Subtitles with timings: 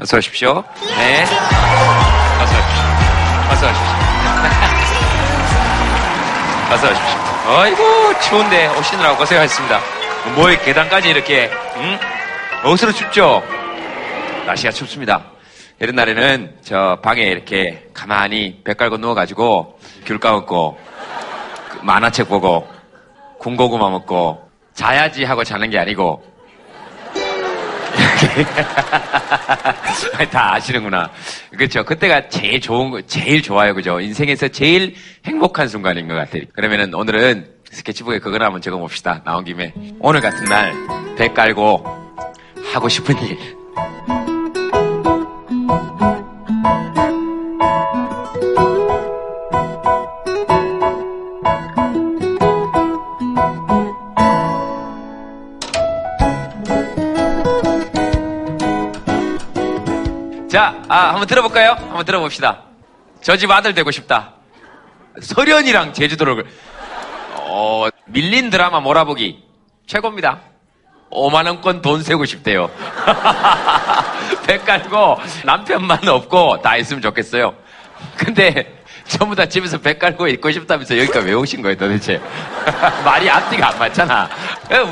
[0.00, 0.62] 어서 오십시오.
[0.96, 1.24] 네.
[1.24, 2.84] 어서 오십시오.
[3.50, 3.96] 어서 오십시오.
[6.72, 7.18] 어서 오십시오.
[7.48, 9.80] 아이고, 추운데 오시느라고 고생하셨습니다.
[10.36, 11.98] 뭐, 계단까지 이렇게, 응?
[12.70, 13.42] 옷으로 춥죠?
[14.46, 15.24] 날씨가 춥습니다.
[15.80, 20.78] 이런 날에는 저 방에 이렇게 가만히 배 깔고 누워가지고 귤 까먹고
[21.70, 22.68] 그 만화책 보고
[23.38, 26.24] 군고구마 먹고 자야지 하고 자는 게 아니고
[30.30, 31.10] 다 아시는구나.
[31.56, 31.84] 그렇죠.
[31.84, 33.74] 그때가 제일 좋은 거, 제일 좋아요.
[33.74, 34.00] 그죠?
[34.00, 34.94] 인생에서 제일
[35.24, 36.42] 행복한 순간인 것 같아요.
[36.52, 39.22] 그러면은 오늘은 스케치북에 그거나 한번 적어 봅시다.
[39.24, 39.72] 나온 김에.
[40.00, 40.72] 오늘 같은 날,
[41.16, 41.84] 배 깔고
[42.72, 43.57] 하고 싶은 일.
[60.68, 61.70] 자, 아, 한번 들어볼까요?
[61.78, 62.62] 한번 들어봅시다.
[63.22, 64.34] 저 집 아들 되고 싶다.
[65.20, 66.44] 설현이랑 제주도를,
[67.36, 69.42] 어, 밀린 드라마 몰아보기.
[69.86, 70.40] 최고입니다.
[71.10, 72.70] 5만원권 돈 세고 싶대요.
[74.46, 77.54] 배 깔고 남편만 없고 다 있으면 좋겠어요.
[78.18, 78.74] 근데
[79.06, 82.20] 전부 다 집에서 배 깔고 있고 싶다면서 여기까지 왜 오신 거예요 도대체?
[83.06, 84.28] 말이 앞뒤가 안 맞잖아.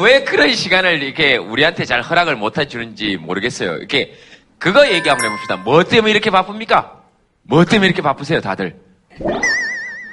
[0.01, 3.77] 왜 그런 시간을 이렇게 우리한테 잘 허락을 못 해주는지 모르겠어요.
[3.77, 4.15] 이렇게
[4.59, 5.57] 그거 얘기 한번 해봅시다.
[5.57, 7.03] 뭐 때문에 이렇게 바쁩니까?
[7.43, 8.81] 뭐 때문에 이렇게 바쁘세요 다들?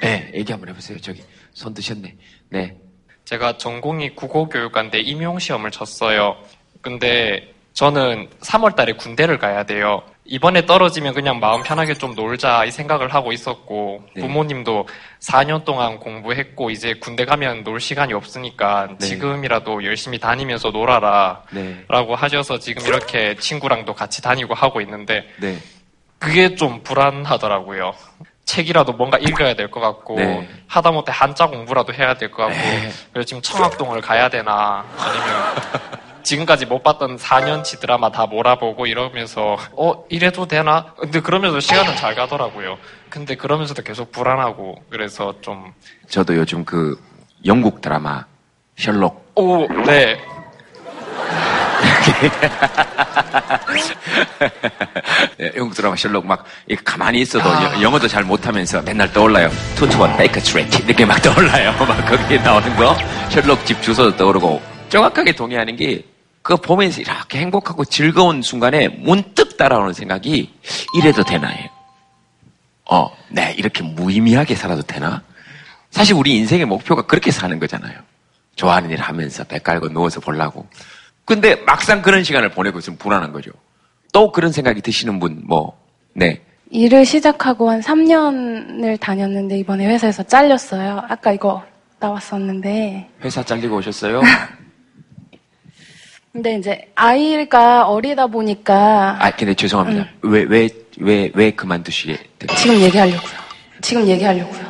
[0.02, 0.98] 네, 얘기 한번 해보세요.
[1.00, 2.16] 저기 손 드셨네.
[2.50, 2.76] 네.
[3.24, 6.36] 제가 전공이 국어교육과인데 임용시험을 쳤어요.
[6.82, 10.02] 근데 저는 3월 달에 군대를 가야 돼요.
[10.26, 14.22] 이번에 떨어지면 그냥 마음 편하게 좀 놀자 이 생각을 하고 있었고 네.
[14.22, 14.88] 부모님도
[15.20, 19.06] 4년 동안 공부했고 이제 군대 가면 놀 시간이 없으니까 네.
[19.06, 21.84] 지금이라도 열심히 다니면서 놀아라 네.
[21.88, 25.58] 라고 하셔서 지금 이렇게 친구랑도 같이 다니고 하고 있는데 네.
[26.18, 27.92] 그게 좀 불안하더라고요.
[28.46, 30.48] 책이라도 뭔가 읽어야 될 것 같고 네.
[30.68, 32.90] 하다못해 한자 공부라도 해야 될 것 같고 네.
[33.12, 35.54] 그래서 지금 청학동을 가야 되나 아니면
[36.24, 40.86] 지금까지 못 봤던 4년치 드라마 다 몰아보고 이러면서 어 이래도 되나?
[40.98, 42.78] 근데 그러면서 시간은 잘 가더라고요.
[43.08, 45.72] 근데 그러면서도 계속 불안하고 그래서 좀
[46.08, 46.98] 저도 요즘 그
[47.46, 48.24] 영국 드라마
[48.76, 50.18] 셜록 오, 네.
[55.40, 56.44] 예, 영국 드라마 셜록 막
[56.84, 59.50] 가만히 있어도 여- 영어도 잘 못하면서 맨날 떠올라요.
[59.76, 61.72] 투투원 베이커 스트레이트 이렇게 막 떠올라요.
[61.86, 62.94] 막 거기에 나오는 거
[63.30, 66.04] 셜록 집 주소도 떠오르고 정확하게 동의하는 게
[66.44, 70.52] 그거 보면서 이렇게 행복하고 즐거운 순간에 문득 따라오는 생각이
[70.94, 71.70] 이래도 되나요?
[72.84, 75.22] 어, 네 이렇게 무의미하게 살아도 되나?
[75.90, 77.98] 사실 우리 인생의 목표가 그렇게 사는 거잖아요.
[78.56, 80.66] 좋아하는 일 하면서 배 깔고 누워서 보려고.
[81.24, 83.50] 근데 막상 그런 시간을 보내고 있으면 불안한 거죠.
[84.12, 85.78] 또 그런 생각이 드시는 분, 뭐,
[86.12, 86.42] 네.
[86.70, 91.04] 일을 시작하고 한 3년을 다녔는데 이번에 회사에서 잘렸어요.
[91.08, 91.64] 아까 이거
[92.00, 93.08] 나왔었는데.
[93.22, 94.20] 회사 잘리고 오셨어요?
[96.34, 100.08] 근데 이제 아이가 어리다 보니까 아, 근데 죄송합니다.
[100.22, 100.68] 왜, 왜,
[100.98, 102.56] 왜, 왜 그만두시게 됐어요?
[102.58, 103.30] 지금 얘기하려고요.
[103.80, 104.64] 지금 얘기하려고요.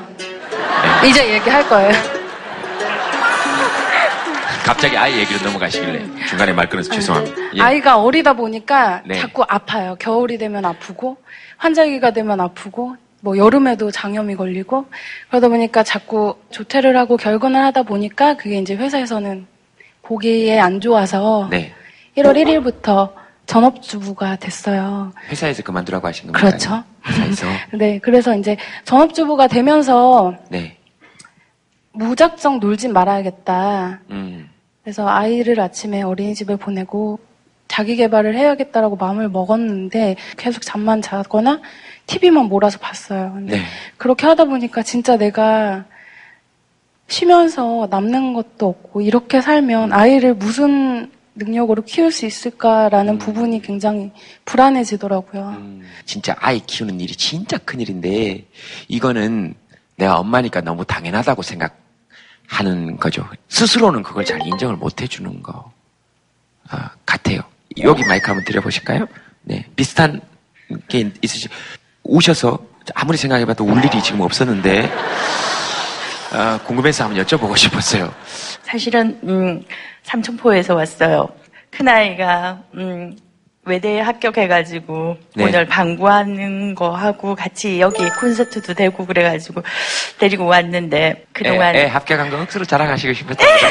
[1.08, 1.90] 이제 얘기할 거예요.
[4.62, 7.36] 갑자기 아이 얘기로 넘어가시길래 중간에 말 끊어서 죄송합니다.
[7.54, 7.60] 예.
[7.62, 9.14] 아이가 어리다 보니까 네.
[9.14, 9.96] 자꾸 아파요.
[9.98, 11.16] 겨울이 되면 아프고
[11.56, 14.84] 환절기가 되면 아프고 뭐 여름에도 장염이 걸리고
[15.30, 19.46] 그러다 보니까 자꾸 조퇴를 하고 결근을 하다 보니까 그게 이제 회사에서는
[20.04, 21.72] 보기에 안 좋아서 네.
[22.16, 23.12] 1월 1일부터
[23.46, 25.12] 전업주부가 됐어요.
[25.28, 26.46] 회사에서 그만두라고 하신 겁니까?
[26.46, 26.84] 그렇죠.
[27.06, 27.46] 회사에서.
[27.76, 30.78] 네, 그래서 이제 전업주부가 되면서 네.
[31.92, 34.00] 무작정 놀진 말아야겠다.
[34.10, 34.50] 음.
[34.82, 37.18] 그래서 아이를 아침에 어린이집에 보내고
[37.68, 41.60] 자기 개발을 해야겠다라고 마음을 먹었는데 계속 잠만 자거나
[42.06, 43.32] TV만 몰아서 봤어요.
[43.34, 43.62] 근데 네.
[43.96, 45.84] 그렇게 하다 보니까 진짜 내가
[47.08, 54.12] 쉬면서 남는 것도 없고 이렇게 살면 아이를 무슨 능력으로 키울 수 있을까라는 부분이 굉장히
[54.44, 55.48] 불안해지더라고요.
[55.58, 58.46] 음, 진짜 아이 키우는 일이 진짜 큰 일인데
[58.88, 59.54] 이거는
[59.96, 63.28] 내가 엄마니까 너무 당연하다고 생각하는 거죠.
[63.48, 65.72] 스스로는 그걸 잘 인정을 못 해주는 거
[66.68, 67.40] 아, 같아요.
[67.82, 69.06] 여기 마이크 한번 드려보실까요?
[69.42, 70.20] 네, 비슷한
[70.88, 71.48] 게 있으시
[72.04, 72.58] 우셔서
[72.94, 74.90] 아무리 생각해봐도 울 일이 지금 없었는데
[76.34, 78.12] 아, 궁금해서 한번 여쭤보고 싶었어요.
[78.62, 79.62] 사실은 음,
[80.02, 81.28] 삼천포에서 왔어요.
[81.70, 83.16] 큰 아이가 음,
[83.64, 85.44] 외대에 합격해가지고 네.
[85.44, 89.62] 오늘 방구하는 거 하고 같이 여기 콘서트도 되고 그래가지고
[90.18, 93.68] 데리고 왔는데 그동안 애, 애 합격한 거 억수로 자랑하시고 싶었습니다.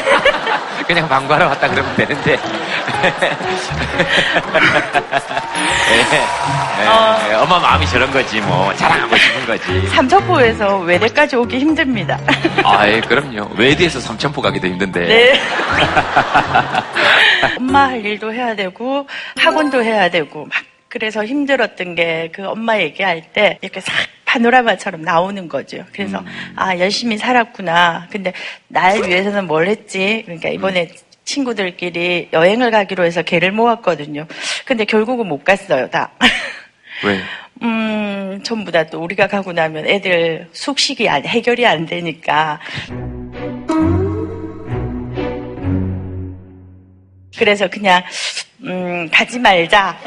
[0.88, 2.38] 그냥 방구하러 왔다 그러면 되는데.
[5.92, 7.18] 예, 예, 어.
[7.30, 9.86] 예, 엄마 마음이 저런 거지 뭐 자랑하고 싶은 거지.
[9.88, 12.18] 삼천포에서 외대까지 오기 힘듭니다.
[12.64, 13.48] 아 예 그럼요.
[13.56, 15.00] 외대에서 삼천포 가기도 힘든데.
[15.00, 15.40] 네.
[17.58, 20.52] 엄마 할 일도 해야 되고 학원도 해야 되고 막
[20.88, 23.92] 그래서 힘들었던 게 그 엄마 얘기할 때 이렇게 싹
[24.24, 25.84] 파노라마처럼 나오는 거죠.
[25.92, 26.22] 그래서
[26.56, 28.06] 아 열심히 살았구나.
[28.10, 28.32] 근데
[28.68, 30.22] 날 위해서는 뭘 했지?
[30.24, 30.88] 그러니까 이번에
[31.24, 34.26] 친구들끼리 여행을 가기로 해서 개를 모았거든요.
[34.64, 36.10] 근데 결국은 못 갔어요, 다.
[37.04, 37.20] 왜?
[37.62, 42.58] 음, 전부 다 또 우리가 가고 나면 애들 숙식이 안, 해결이 안 되니까.
[47.36, 48.02] 그래서 그냥,
[48.62, 49.98] 음, 가지 말자.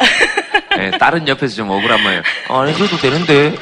[0.80, 3.54] 예, 다른 옆에서 좀 억울하면 안 해줘도 되는데.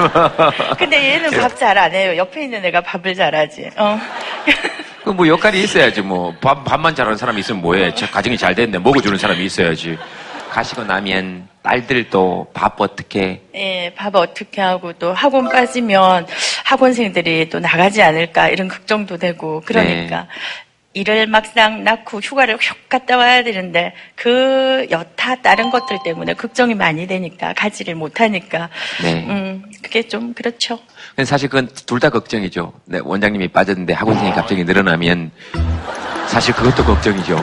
[0.78, 2.16] 근데 얘는 밥 잘 안 해요.
[2.16, 3.68] 옆에 있는 애가 밥을 잘 하지.
[3.76, 3.98] 어.
[5.06, 6.34] 그뭐 역할이 있어야지 뭐.
[6.40, 7.94] 밥, 밥만 잘하는 사람이 있으면 뭐해?
[7.94, 9.96] 저 가정이 잘 됐는데 먹어주는 사람이 있어야지.
[10.50, 13.40] 가시고 나면 딸들도 밥 어떻게?
[13.54, 16.26] 예, 밥 어떻게 하고 또 학원 빠지면
[16.64, 20.22] 학원생들이 또 나가지 않을까 이런 걱정도 되고 그러니까.
[20.22, 20.28] 네.
[20.96, 27.06] 일을 막상 낳고 휴가를 휙 갔다 와야 되는데 그 여타 다른 것들 때문에 걱정이 많이
[27.06, 28.70] 되니까 가지를 못하니까
[29.02, 29.26] 네.
[29.28, 30.78] 음 그게 좀 그렇죠.
[31.14, 35.30] 근데 사실 그건 둘 다 걱정이죠 네, 원장님이 빠졌는데 학원생이 갑자기 늘어나면
[36.28, 37.36] 사실 그것도 걱정이죠.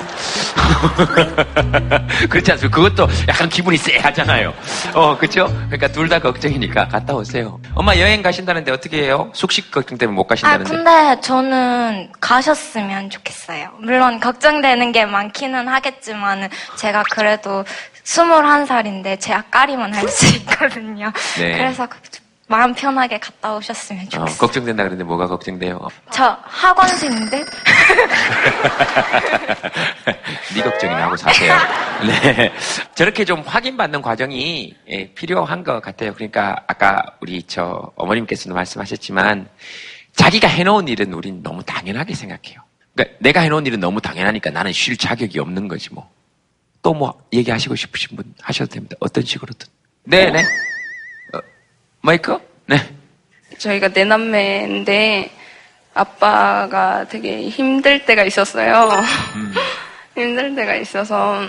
[2.30, 2.76] 그렇지 않습니까?
[2.76, 4.54] 그것도 약간 기분이 쎄하잖아요.
[4.94, 7.60] 어 그렇죠 그러니까 둘 다 걱정이니까 갔다 오세요.
[7.74, 9.32] 엄마 여행 가신다는데 어떻게 해요?
[9.34, 10.70] 숙식 걱정 때문에 못 아, 가신다는데?
[10.70, 13.70] 근데 저는 가셨으면 좋겠어요.
[13.80, 17.64] 물론 걱정되는 게 많기는 하겠지만 제가 그래도
[18.04, 21.12] 21살인데 제 앞가림은 할 수 있거든요.
[21.38, 21.58] 네.
[21.58, 21.98] 그래서 그-
[22.48, 24.38] 마음 편하게 갔다 오셨으면 어, 좋겠어요.
[24.38, 25.80] 걱정된다 그랬는데 뭐가 걱정돼요
[26.12, 27.44] 저 학원생인데
[30.56, 31.56] 네 걱정이나 하고 사세요.
[32.06, 32.52] 네.
[32.96, 36.14] 저렇게 좀 확인받는 과정이 예, 필요한 것 같아요.
[36.14, 39.48] 그러니까 아까 우리 저 어머님께서도 말씀하셨지만
[40.16, 42.60] 자기가 해놓은 일은 우린 너무 당연하게 생각해요.
[42.96, 46.10] 그러니까 내가 해놓은 일은 너무 당연하니까 나는 쉴 자격이 없는 거지 뭐.
[46.84, 48.96] 또 뭐 얘기하시고 싶으신 분 하셔도 됩니다.
[49.00, 49.68] 어떤 식으로든.
[50.04, 50.44] 네네.
[52.04, 52.38] 어, 마이크?
[52.66, 52.78] 네.
[53.58, 55.32] 저희가 내남매인데
[55.94, 58.90] 아빠가 되게 힘들 때가 있었어요.
[60.16, 61.42] 힘들 때가 있어서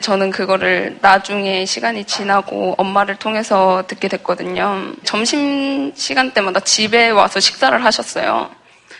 [0.00, 4.92] 저는 그거를 나중에 시간이 지나고 엄마를 통해서 듣게 됐거든요.
[5.04, 8.50] 점심 시간 때마다 집에 와서 식사를 하셨어요.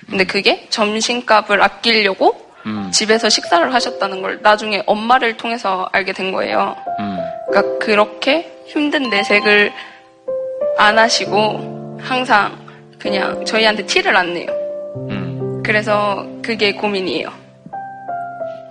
[0.08, 2.90] 근데 그게 점심값을 아끼려고 음.
[2.92, 6.74] 집에서 식사를 하셨다는 걸 나중에 엄마를 통해서 알게 된 거예요.
[6.98, 7.18] 음.
[7.48, 9.72] 그러니까 그렇게 힘든 내색을
[10.76, 12.56] 안 하시고 항상
[12.99, 14.47] 그냥 저희한테 티를 안 내요.
[15.11, 15.62] 음.
[15.65, 17.29] 그래서 그게 고민이에요.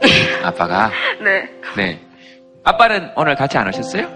[0.43, 0.91] 아빠가
[1.23, 1.49] 네.
[1.75, 1.99] 네.
[2.63, 4.07] 아빠는 오늘 같이 안 오셨어요?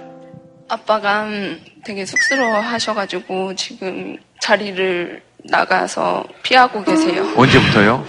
[0.70, 7.26] 아빠가 음, 되게 쑥스러워 하셔가지고 지금 자리를 나가서 피하고 계세요.
[7.38, 8.06] 언제부터요?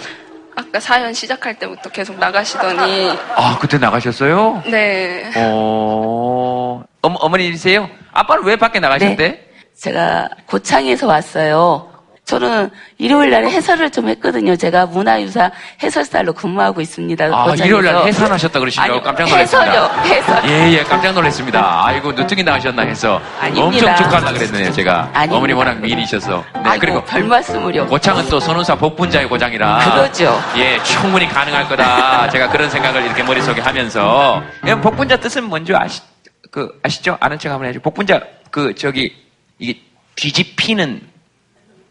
[0.57, 4.65] 아까 사연 시작할 때부터 계속 나가시더니 아 그때 나가셨어요?
[4.67, 5.31] 네.
[5.37, 7.89] 어, 어머, 어머니세요?
[8.13, 9.48] 아빠는 왜 밖에 나가셨대?
[9.89, 11.89] 제가 고창에서 왔어요.
[12.25, 14.55] 저는 일요일 날에 해설을 좀 했거든요.
[14.55, 15.51] 제가 문화유사
[15.83, 17.25] 해설사로 근무하고 있습니다.
[17.25, 17.65] 아, 고창에서.
[17.65, 19.73] 일요일 날 해산하셨다 그러시냐고 아니, 깜짝 놀랐습니다.
[19.73, 20.45] 해설요, 해설.
[20.51, 21.87] 예, 예, 깜짝 놀랐습니다.
[21.87, 23.19] 아이고, 늦둥이 나가셨나 해서.
[23.41, 23.65] 아닙니다.
[23.65, 25.11] 엄청 축하하려 그랬네요, 제가.
[25.15, 25.37] 아닙니다.
[25.37, 26.44] 어머니 워낙 미인이셔서.
[26.55, 27.87] 네, 아이고, 그리고 별 말씀을요.
[27.87, 29.79] 고창은 또 선운사 복분자의 고장이라.
[29.94, 30.39] 그러죠.
[30.58, 32.29] 예, 충분히 가능할 거다.
[32.29, 34.43] 제가 그런 생각을 이렇게 머릿속에 하면서.
[34.67, 36.03] 예, 복분자 뜻은 뭔지 아시,
[36.51, 37.17] 그, 아시죠?
[37.20, 37.81] 아는 척 한번 해야죠.
[37.81, 38.20] 복분자,
[38.51, 39.15] 그, 저기,
[39.58, 39.81] 이게
[40.15, 41.03] 뒤집히는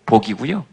[0.06, 0.66] 복이고요.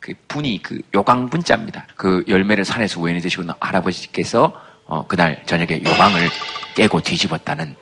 [0.00, 1.86] 그 분이 그 요강분자입니다.
[1.96, 4.52] 그 열매를 산에서 우연히 드시고 나- 할아버지께서
[4.86, 6.28] 어, 그날 저녁에 요강을
[6.74, 7.74] 깨고 뒤집었다는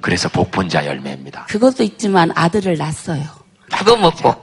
[0.00, 1.46] 그래서 복분자 열매입니다.
[1.46, 3.22] 그것도 있지만 아들을 낳았어요.
[3.76, 4.34] 그거 먹고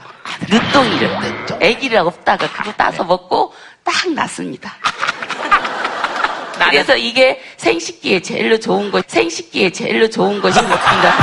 [0.41, 1.17] 늦둥이를
[1.61, 4.75] 아기를 없다가 그거 따서 먹고 딱 낳습니다.
[6.69, 11.15] 그래서 이게 생식기에 제일로 좋은 것, 생식기에 제일로 좋은 것이 먹습니다.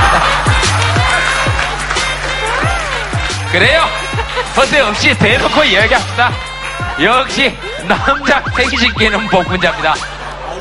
[3.53, 3.83] 그래요?
[4.57, 6.31] 허세 없이 대놓고 이야기합시다.
[7.03, 7.53] 역시
[7.87, 9.95] 남자 생식기는 복분자입니다.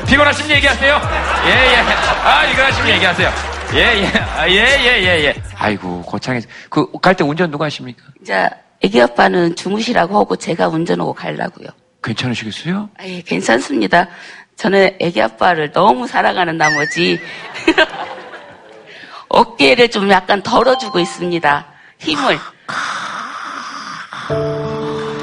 [0.06, 1.00] 피곤하시면 얘기하세요.
[1.46, 1.76] 예, 예.
[2.24, 3.32] 아, 피곤하시면 얘기하세요.
[3.74, 4.06] 예, 예.
[4.36, 5.34] 아, 예, 예, 예, 예.
[5.56, 6.48] 아이고, 고창에서.
[6.70, 8.02] 그, 갈 때 운전 누가 하십니까?
[8.22, 8.48] 이제
[8.82, 11.68] 아기 아빠는 주무시라고 하고 제가 운전하고 가려고요.
[12.02, 12.88] 괜찮으시겠어요?
[12.98, 14.08] 아, 예, 괜찮습니다.
[14.56, 17.20] 저는 애기 아빠를 너무 사랑하는 나머지
[19.28, 21.66] 어깨를 좀 약간 덜어주고 있습니다.
[21.98, 22.38] 힘을.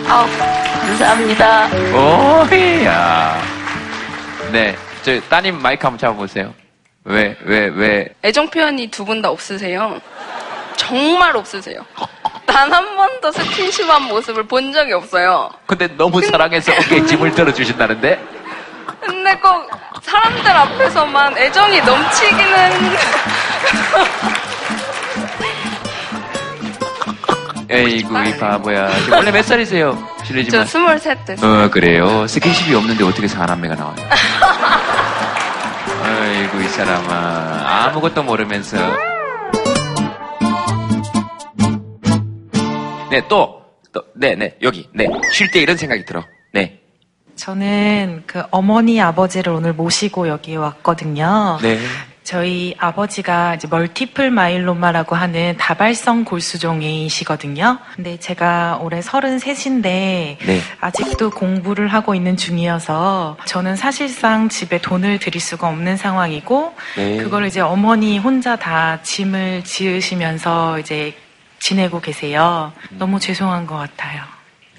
[0.08, 0.26] 아,
[0.82, 1.68] 감사합니다.
[1.94, 3.42] 오야.
[4.52, 4.76] 네.
[5.04, 6.54] 저 따님 마이크 한번 잡아보세요.
[7.04, 8.08] 왜, 왜, 왜?
[8.24, 10.00] 애정 표현이 두 분 다 없으세요.
[10.76, 11.82] 정말 없으세요.
[12.48, 15.50] 단 한 번도 스킨십한 모습을 본 적이 없어요.
[15.68, 18.20] 근데 너무 사랑해서 어깨에 짐을 들어주신다는데?
[19.02, 19.70] 근데 꼭
[20.02, 22.96] 사람들 앞에서만 애정이 넘치기는
[27.70, 28.90] 에이구, 이 바보야.
[29.12, 29.98] 원래 몇 살이세요?
[30.20, 30.66] 저 실례지만.
[30.66, 31.66] 스물셋 됐어요.
[31.66, 32.28] 어, 그래요.
[32.28, 33.96] 스킨십이 없는데 어떻게 사남매가 나와요?
[36.04, 37.86] 아이고, 이 사람아.
[37.88, 38.78] 아무것도 모르면서.
[43.10, 43.62] 네, 또,
[43.94, 45.08] 또, 네, 네, 여기, 네.
[45.32, 46.24] 쉴 때 이런 생각이 들어.
[46.54, 46.80] 네.
[47.36, 51.58] 저는 그 어머니 아버지를 오늘 모시고 여기 왔거든요.
[51.62, 51.80] 네.
[52.26, 57.78] 저희 아버지가 이제 멀티플 마일로마라고 하는 다발성 골수종이시거든요.
[57.96, 60.62] 근데 제가 올해 33인데 네.
[60.82, 67.18] 아직도 공부를 하고 있는 중이어서 저는 사실상 집에 돈을 들일 수가 없는 상황이고 네.
[67.18, 71.16] 그걸 이제 어머니 혼자 다 짐을 지으시면서 이제
[71.60, 72.74] 지내고 계세요.
[72.90, 74.24] 너무 죄송한 것 같아요.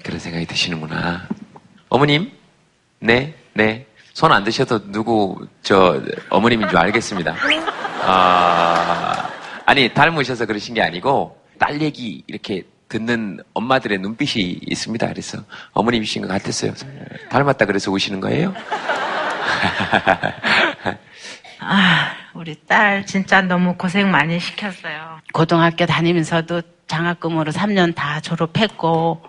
[0.03, 1.29] 그런 생각이 드시는구나.
[1.89, 2.33] 어머님?
[2.99, 3.86] 네, 네.
[4.17, 7.35] 손 안 드셔도 누구, 저, 어머님인 줄 알겠습니다.
[8.03, 9.29] 아,
[9.67, 15.09] 아니, 닮으셔서 그러신 게 아니고, 딸 얘기 이렇게 듣는 엄마들의 눈빛이 있습니다.
[15.09, 15.41] 그래서
[15.75, 16.73] 어머님이신 것 같았어요.
[17.29, 18.55] 닮았다 그래서 우시는 거예요?
[21.61, 25.19] 아, 우리 딸 진짜 너무 고생 많이 시켰어요.
[25.35, 29.23] 고등학교 다니면서도 장학금으로 3년 다 졸업했고,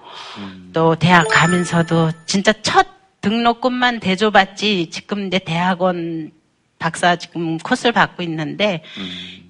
[0.71, 2.87] 또 대학 가면서도 진짜 첫
[3.31, 6.31] 등록금만 대줘봤지, 지금 이제 대학원
[6.79, 8.83] 박사 지금 코스를 받고 있는데,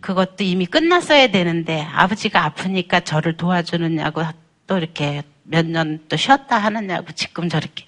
[0.01, 4.23] 그것도 이미 끝났어야 되는데, 아버지가 아프니까 저를 도와주느냐고,
[4.65, 7.85] 또 이렇게 몇 년 또 쉬었다 하느냐고, 지금 저렇게.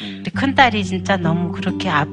[0.00, 2.06] 우리 큰딸이 진짜 너무 그렇게 아-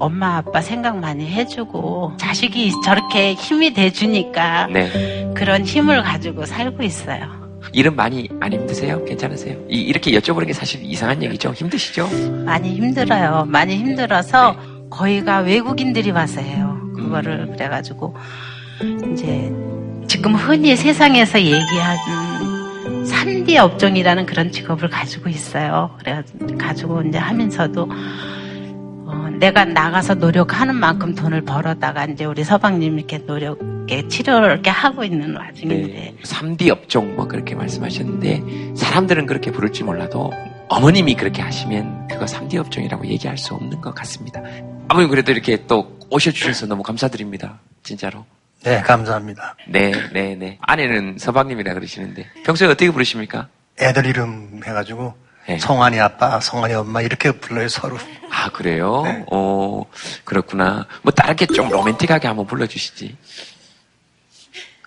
[0.00, 5.32] 엄마 아빠 생각 많이 해주고 자식이 저렇게 힘이 돼주니까 네.
[5.36, 7.43] 그런 힘을 가지고 살고 있어요.
[7.72, 9.04] 일은 많이 안 힘드세요?
[9.04, 9.58] 괜찮으세요?
[9.68, 11.52] 이, 이렇게 여쭤보는 게 사실 이상한 얘기죠?
[11.52, 12.08] 힘드시죠?
[12.44, 13.44] 많이 힘들어요.
[13.46, 14.56] 많이 힘들어서
[14.90, 16.80] 거의가 외국인들이 와서 해요.
[16.94, 18.14] 그거를 그래가지고
[19.12, 19.52] 이제
[20.06, 25.90] 지금 흔히 세상에서 얘기하는 3D 업종이라는 그런 직업을 가지고 있어요.
[25.98, 27.88] 그래 가지고 가지고 이제 하면서도
[29.14, 34.70] 어, 내가 나가서 노력하는 만큼 돈을 벌어다가 이제 우리 서방님 이렇게 노력 에 치료를 이렇게
[34.70, 36.14] 하고 있는 와중인데 네.
[36.22, 40.32] 3D 업종 뭐 그렇게 말씀하셨는데 사람들은 그렇게 부를지 몰라도
[40.68, 44.40] 어머님이 그렇게 하시면 그거 3D 업종이라고 얘기할 수 없는 것 같습니다.
[44.88, 47.60] 아버님 그래도 이렇게 또 오셔주셔서 너무 감사드립니다.
[47.82, 48.24] 진짜로.
[48.62, 49.56] 네, 감사합니다.
[49.68, 50.58] 네, 네, 네.
[50.62, 53.48] 아내는 서방님이라 그러시는데 평소에 어떻게 부르십니까?
[53.78, 55.14] 애들 이름 해가지고
[55.48, 55.58] 네.
[55.58, 57.98] 성환이 아빠, 성환이 엄마 이렇게 불러요 서로.
[58.30, 59.02] 아 그래요?
[59.04, 59.24] 네.
[59.30, 59.84] 어
[60.24, 60.86] 그렇구나.
[61.02, 63.16] 뭐 다르게 좀 로맨틱하게 한번 불러주시지.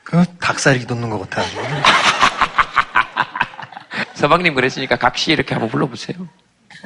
[0.03, 1.61] 그 닭살이 돋는 것 같아가지고.
[4.15, 6.17] 서방님 그랬으니까 각시 이렇게 한번 불러보세요.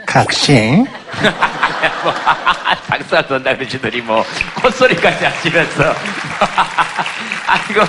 [0.05, 0.53] 각시.
[2.03, 2.13] 뭐,
[2.87, 4.23] 닭살 돈다 그러시더니 뭐
[4.61, 5.83] 콧소리까지 하시면서
[7.47, 7.81] 아이고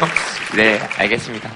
[0.54, 1.50] 네 알겠습니다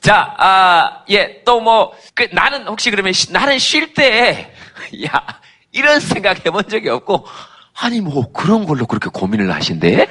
[0.00, 4.52] 자, 아, 예, 또 뭐, 그, 나는 혹시 그러면, 쉬- 나는 쉴 때,
[5.06, 5.10] 야,
[5.72, 7.26] 이런 생각 해본 적이 없고,
[7.80, 10.06] 아니, 뭐, 그런 걸로 그렇게 고민을 하신대?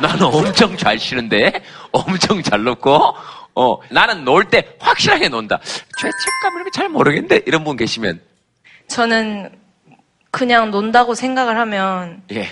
[0.00, 1.52] 나는 엄청 잘 쉬는데,
[1.92, 3.14] 엄청 잘 놀고,
[3.54, 5.58] 어, 나는 놀 때 확실하게 논다.
[5.98, 8.20] 죄책감을 잘 모르겠는데, 이런 분 계시면,
[8.88, 9.50] 저는
[10.30, 12.48] 그냥 논다고 생각을 하면 예.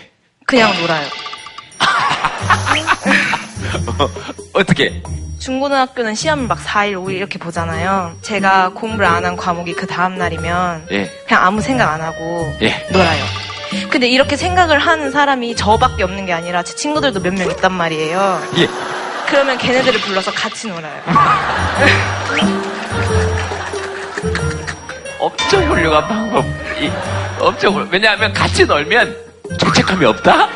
[0.47, 1.07] 그냥 놀아요.
[4.53, 5.03] 어떻게?
[5.51, 8.17] 중고등학교는 시험을 막 4일, 5일 이렇게 보잖아요.
[8.21, 11.09] 제가 공부를 안 한 과목이 그 다음날이면 예.
[11.27, 12.85] 그냥 아무 생각 안 하고 예.
[12.93, 13.25] 놀아요.
[13.91, 18.41] 근데 이렇게 생각을 하는 사람이 저밖에 없는 게 아니라 제 친구들도 몇 명 있단 말이에요.
[18.59, 18.69] 예.
[19.29, 21.01] 그러면 걔네들을 불러서 같이 놀아요.
[25.21, 26.45] 엄청 훌륭한 방법.
[26.81, 26.91] 이,
[27.39, 29.17] 엄청 훌- 왜냐하면 같이 놀면
[29.61, 30.49] 죄책감이 없다.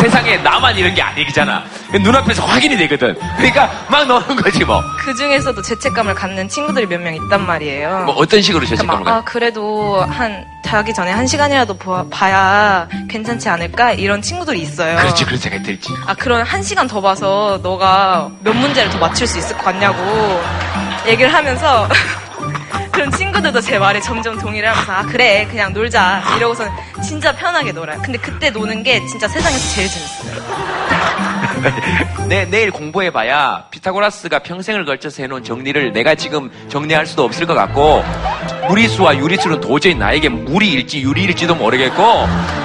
[0.00, 1.62] 세상에 나만 이런 게 아니잖아.
[1.92, 3.16] 눈앞에서 확인이 되거든.
[3.36, 4.82] 그러니까 막 노는 거지 뭐.
[4.98, 8.04] 그 중에서도 죄책감을 갖는 친구들이 몇 명 있단 말이에요.
[8.06, 9.24] 뭐 어떤 식으로 그러니까 죄책감을 막, 아, 갖?
[9.24, 13.92] 그래도 한, 자기 전에 한 시간이라도 봐- 봐야 괜찮지 않을까?
[13.92, 14.96] 이런 친구들이 있어요.
[14.98, 15.92] 그렇지 그런 생각이 들지.
[16.06, 19.98] 아, 그럼 한 시간 더 봐서 너가 몇 문제를 더 맞출 수 있을 것 같냐고
[21.06, 21.88] 얘기를 하면서
[23.00, 26.22] 그럼 친구들도 제 말에 점점 동의를 하면서 아, 그래, 그냥 놀자.
[26.36, 26.64] 이러고서
[27.02, 27.98] 진짜 편하게 놀아요.
[28.02, 30.40] 근데 그때 노는 게 진짜 세상에서 제일 재밌어요.
[32.28, 38.04] 내, 내일 공부해봐야 피타고라스가 평생을 걸쳐서 해놓은 정리를 내가 지금 정리할 수도 없을 것 같고
[38.68, 42.02] 무리수와 유리수는 도저히 나에게 무리일지 유리일지도 모르겠고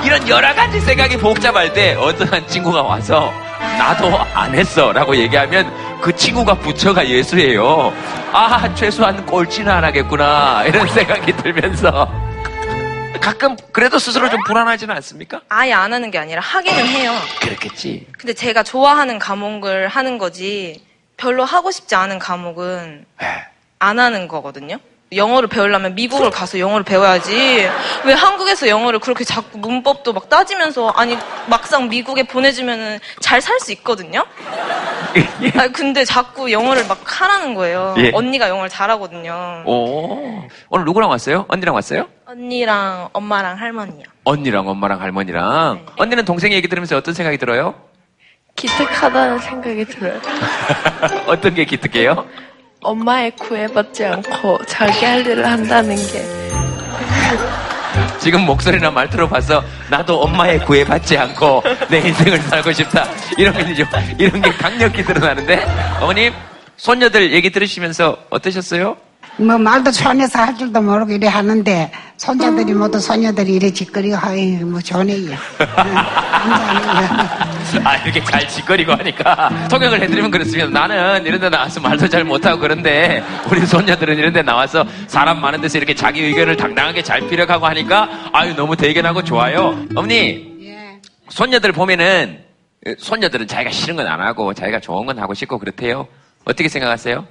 [0.04, 3.32] 이런 여러 가지 생각이 복잡할 때 어떤 한 친구가 와서
[3.78, 7.92] 나도 안 했어 라고 얘기하면 그 친구가 부처가 예수예요.
[8.32, 10.64] 아, 최소한 꼴찌는 안 하겠구나.
[10.66, 12.08] 이런 생각이 들면서
[13.20, 15.42] 가끔 그래도 스스로 좀 불안하지는 않습니까?
[15.50, 17.12] 아예 안 하는 게 아니라 하기는 해요.
[17.42, 18.06] 그렇겠지.
[18.20, 20.80] 근데 제가 좋아하는 과목을 하는 거지
[21.18, 23.08] 별로 하고 싶지 않은 과목은
[23.80, 24.78] 안 하는 거거든요.
[25.16, 27.68] 영어를 배우려면 미국을 가서 영어를 배워야지.
[28.06, 31.18] 왜 한국에서 영어를 그렇게 자꾸 문법도 막 따지면서 아니
[31.48, 34.26] 막상 미국에 보내주면은 잘 살 수 있거든요.
[35.58, 37.96] 아니, 근데 자꾸 영어를 막 하라는 거예요.
[38.00, 38.12] 예.
[38.14, 39.64] 언니가 영어를 잘하거든요.
[39.66, 41.46] 오, 오늘 누구랑 왔어요?
[41.48, 42.08] 언니랑 왔어요?
[42.26, 44.04] 언니랑 엄마랑 할머니요.
[44.26, 45.86] 언니랑 엄마랑 할머니랑.
[45.98, 47.76] 언니는 동생 얘기 들으면서 어떤 생각이 들어요?
[48.56, 50.20] 기특하다는 생각이 들어요.
[51.28, 52.26] 어떤 게 기특해요?
[52.86, 56.24] 엄마의 구애받지 않고 자기 할 일을 한다는 게
[58.20, 63.06] 지금 목소리나 말투로 봐서 나도 엄마의 구애받지 않고 내 인생을 살고 싶다.
[63.38, 63.88] 이런 게 좀,
[64.18, 65.66] 이런 게 강력히 드러나는데
[66.02, 66.34] 어머님
[66.78, 68.98] 손녀들 얘기 들으시면서 어떠셨어요?
[69.38, 74.80] 뭐 말도 손에서 할 줄도 모르고 이래 하는데 손자들이 모두 손녀들이 이래 짓거리고 하이 뭐
[74.80, 75.36] 좋네요.
[77.84, 80.70] 아 이렇게 잘 짓거리고 하니까 통역을 해드리면 그렇습니다.
[80.70, 85.60] 나는 이런 데 나와서 말도 잘 못하고 그런데 우리 손녀들은 이런 데 나와서 사람 많은
[85.62, 89.78] 데서 이렇게 자기 의견을 당당하게 잘 피력하고 하니까 아유 너무 대견하고 좋아요.
[89.96, 90.56] 어머니
[91.30, 92.40] 손녀들 보면은
[93.00, 96.08] 손녀들은 자기가 싫은 건 안 하고 자기가 좋은 건 하고 싶고 그렇대요.
[96.46, 97.26] 어떻게 생각하세요?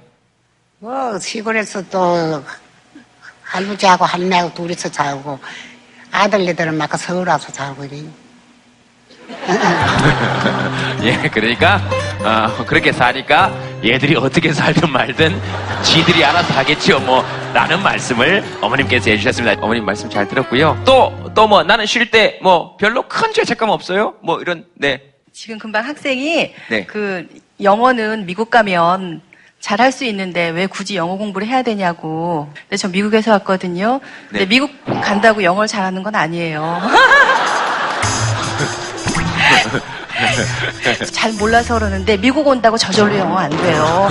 [0.85, 2.43] 뭐 시골에서 또
[3.41, 5.39] 할아버지하고 할머니하고 둘이서 살고
[6.11, 8.03] 아들네들은 막 서울 와서 살고 이래.
[11.01, 11.81] 예, 그러니까
[12.23, 13.51] 어, 그렇게 사니까
[13.83, 15.41] 얘들이 어떻게 살든 말든
[15.81, 16.99] 지들이 알아서 하겠지요.
[16.99, 19.59] 뭐 라는 말씀을 어머님께서 해주셨습니다.
[19.63, 20.79] 어머님 말씀 잘 들었고요.
[20.85, 24.13] 또 또 뭐 나는 쉴 때 뭐 별로 큰 죄책감 없어요.
[24.21, 25.01] 뭐 이런 네.
[25.33, 26.85] 지금 금방 학생이 네.
[26.85, 27.27] 그
[27.59, 29.21] 영어는 미국 가면
[29.65, 32.47] 잘할 수 있는데 왜 굳이 영어 공부를 해야 되냐고.
[32.53, 33.99] 근데 저 미국에서 왔거든요.
[34.29, 34.45] 근데 네.
[34.45, 36.81] 미국 간다고 영어를 잘하는 건 아니에요.
[41.11, 44.07] 잘 몰라서 그러는데 미국 온다고 저절로 영어 안 돼요.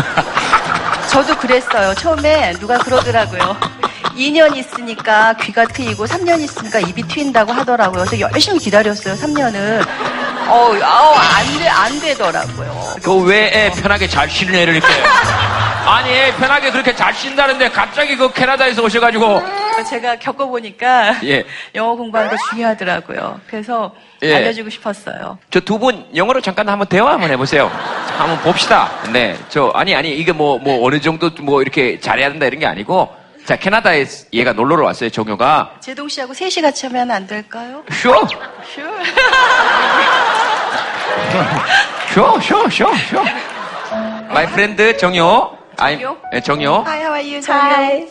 [1.08, 1.94] 저도 그랬어요.
[1.94, 3.83] 처음에 누가 그러더라고요.
[4.14, 8.04] 2년 있으니까 귀가 트이고 3년 있으니까 입이 트인다고 하더라고요.
[8.04, 9.14] 그래서 열심히 기다렸어요.
[9.14, 9.80] 3년을.
[10.46, 12.94] 어, 아우, 안 돼, 안 되더라고요.
[13.02, 14.92] 그왜 편하게 잘 쉬는 애를 이렇게
[15.86, 19.42] 아니 애 편하게 그렇게 잘 쉰다는데 갑자기 그 캐나다에서 오셔가지고
[19.88, 21.44] 제가 겪어보니까 예.
[21.74, 23.40] 영어 공부하는 거 중요하더라고요.
[23.48, 24.34] 그래서 예.
[24.36, 25.38] 알려주고 싶었어요.
[25.50, 27.70] 저 두 분 영어로 잠깐 한번 대화 한번 해보세요.
[28.16, 28.90] 한번 봅시다.
[29.12, 33.14] 네, 저 아니 아니 이게 뭐뭐 어느 정도 뭐 이렇게 잘해야 된다 이런 게 아니고
[33.44, 35.76] 자 캐나다에 얘가 놀러를 왔어요 정효가.
[35.80, 37.84] 제동 씨하고 셋이 같이 하면 안 될까요?
[37.92, 38.14] 쇼,
[42.14, 43.22] 쇼, 쇼, 쇼, 쇼.
[44.32, 45.58] 마이 프렌드 정효.
[45.76, 46.16] 아이 정효?
[46.32, 46.84] 예, 정효.
[46.86, 48.08] Hi, how are you, Hi.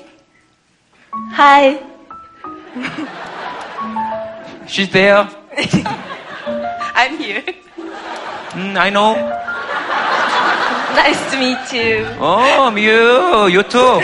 [1.35, 1.79] Hi.
[4.67, 5.27] She's there.
[6.95, 7.43] I'm here.
[8.55, 9.15] 음, I know.
[10.95, 12.05] Nice to meet you.
[12.19, 13.99] 어, you, you too.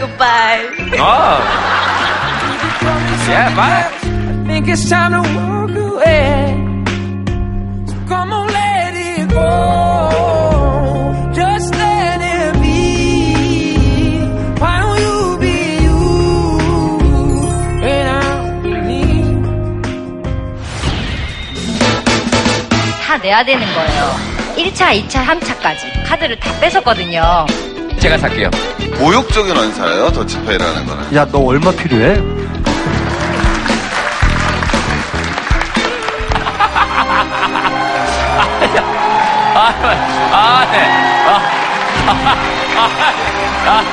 [0.00, 0.60] Goodbye.
[0.98, 1.40] 어.
[3.28, 3.84] Yeah, bye.
[3.92, 6.56] I think it's time to walk away.
[7.86, 9.50] So come on, let it go.
[11.32, 14.24] Just let it be.
[14.58, 15.54] Why don't you be
[15.86, 15.98] you?
[17.84, 19.02] And I'll be me.
[23.06, 24.00] 다 내야 되는 거예요.
[24.56, 25.82] 1차, 2차, 3차까지.
[26.08, 27.46] 카드를 다 뺏었거든요.
[28.00, 28.50] 제가 살게요.
[28.98, 31.14] 모욕적인 언사예요, 더치페이라는 거는.
[31.14, 32.16] 야, 너 얼마 필요해?
[39.54, 39.68] 아,
[40.32, 40.78] 아, 네.
[41.26, 41.30] 아,
[42.76, 42.90] 아,
[43.66, 43.84] 아,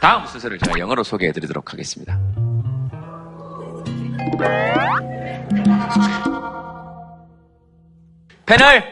[0.00, 2.18] 다음 순서를 제가 영어로 소개해 드리도록 하겠습니다.
[8.46, 8.82] 패널!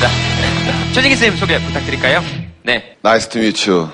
[0.00, 0.08] 자,
[0.92, 2.22] 최진기 선생님 소개 부탁드릴까요?
[2.64, 2.96] 네.
[3.04, 3.88] Nice to meet you.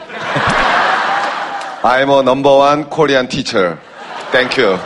[1.83, 3.79] I'm a number one Korean teacher.
[4.33, 4.79] Thank you.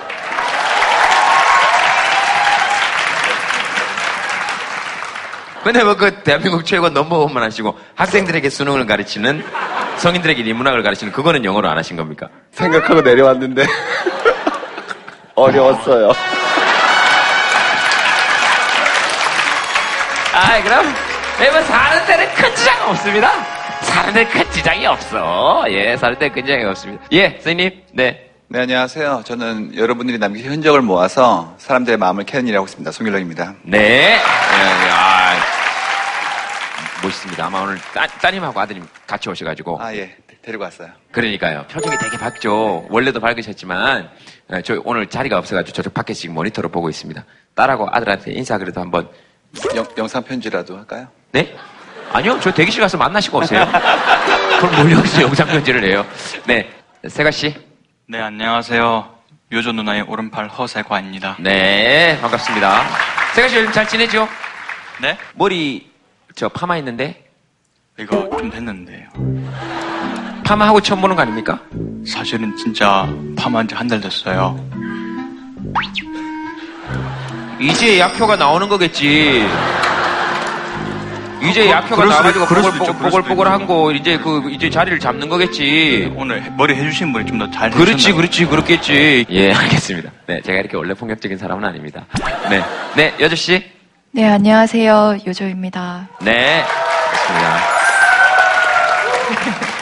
[5.62, 9.44] 근데 뭐 그 대한민국 최고 넘버원만 하시고 학생들에게 수능을 가르치는
[9.98, 12.28] 성인들에게 인문학을 가르치는 그거는 영어로 안 하신 겁니까?
[12.50, 13.64] 생각하고 내려왔는데
[15.36, 16.12] 어려웠어요.
[20.34, 20.86] 아, 그럼
[21.40, 23.30] 여러분 사는 데는 큰 지장 없습니다.
[23.82, 25.64] 사는 데는 큰 지장이 없어.
[25.68, 27.04] 예, 사는 데는 큰 지장이 없습니다.
[27.12, 27.70] 예, 선생님.
[27.92, 28.31] 네.
[28.52, 29.22] 네, 안녕하세요.
[29.24, 32.92] 저는 여러분들이 남긴 흔적을 모아서 사람들의 마음을 캐는 일을 하고 있습니다.
[32.92, 33.54] 송일렁입니다.
[33.62, 33.78] 네.
[33.78, 35.36] 예, 예, 아,
[37.02, 37.46] 멋있습니다.
[37.46, 39.82] 아마 오늘 따, 따님하고 아드님 같이 오셔가지고.
[39.82, 40.14] 아, 예.
[40.42, 40.88] 데리고 왔어요.
[41.12, 41.64] 그러니까요.
[41.70, 42.86] 표정이 되게 밝죠.
[42.90, 44.10] 원래도 밝으셨지만,
[44.52, 47.24] 예, 저 오늘 자리가 없어가지고 저쪽 밖에 지금 모니터로 보고 있습니다.
[47.54, 49.08] 딸하고 아들한테 인사 그래도 한번.
[49.74, 51.08] 영, 영상 편지라도 할까요?
[51.30, 51.56] 네?
[52.12, 52.38] 아니요.
[52.42, 53.66] 저 대기실 가서 만나시고 오세요.
[54.60, 56.04] 그럼 뭘 여기서 영상 편지를 해요.
[56.46, 56.68] 네.
[57.08, 57.71] 세가 씨.
[58.12, 59.08] 네, 안녕하세요.
[59.52, 61.36] 요조 누나의 오른팔 허세과입니다.
[61.40, 62.18] 네.
[62.20, 62.82] 반갑습니다.
[63.34, 64.28] 세가 씨 요즘 잘 지내죠?
[65.00, 65.16] 네?
[65.34, 65.90] 머리
[66.34, 67.26] 저 파마 했는데
[67.98, 69.08] 이거 좀 됐는데요.
[70.44, 71.58] 파마하고 처음 보는 거 아닙니까?
[72.06, 74.58] 사실은 진짜 파마한 지 한 달 됐어요.
[77.58, 79.46] 이제 약효가 나오는 거겠지.
[81.50, 82.32] 이제 그- 약효가
[82.72, 86.12] 수도 뽀글뽀글한 거 이제 그 이제 자리를 잡는 거겠지.
[86.16, 88.12] 오늘 머리 해주신 분이 좀 더 잘 그렇지?
[88.12, 89.26] 그렇지, 그렇겠지.
[89.30, 90.10] 예, 알겠습니다.
[90.26, 92.04] 네, 제가 이렇게 원래 폭력적인 사람은 아닙니다.
[92.48, 92.62] 네,
[92.94, 93.64] 네, 여주 씨.
[94.12, 95.18] 네, 안녕하세요.
[95.26, 96.08] 요조입니다.
[96.20, 96.64] 네,
[97.10, 97.58] 좋습니다.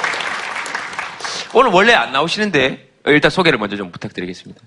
[1.52, 4.60] 오늘 원래 안 나오시는데 어, 일단 소개를 먼저 좀 부탁드리겠습니다.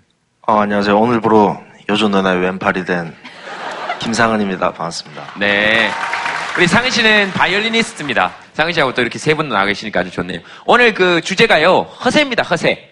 [0.48, 0.98] 어, 안녕하세요.
[1.00, 1.58] 오늘부로
[1.90, 3.16] 요조 누나의 왼팔이 된
[4.00, 4.74] 김상은입니다.
[4.74, 5.24] 반갑습니다.
[5.40, 5.90] 네.
[6.58, 8.32] 우리 상은 씨는 바이올리니스트입니다.
[8.54, 10.40] 상은 씨하고 또 이렇게 세 분 나와 계시니까 아주 좋네요.
[10.66, 12.90] 오늘 그 주제가요, 허세입니다, 허세.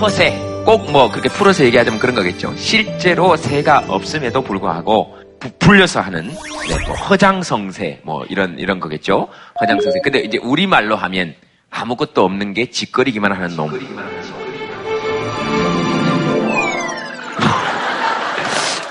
[0.00, 0.30] 허세.
[0.64, 2.54] 꼭 뭐 그렇게 풀어서 얘기하자면 그런 거겠죠.
[2.56, 9.28] 실제로 새가 없음에도 불구하고 부풀려서 하는 네, 뭐 허장성세 뭐 이런 이런 거겠죠.
[9.60, 10.00] 허장성세.
[10.02, 11.34] 근데 이제 우리 말로 하면
[11.70, 13.70] 아무것도 없는 게 짓거리기만 하는 놈.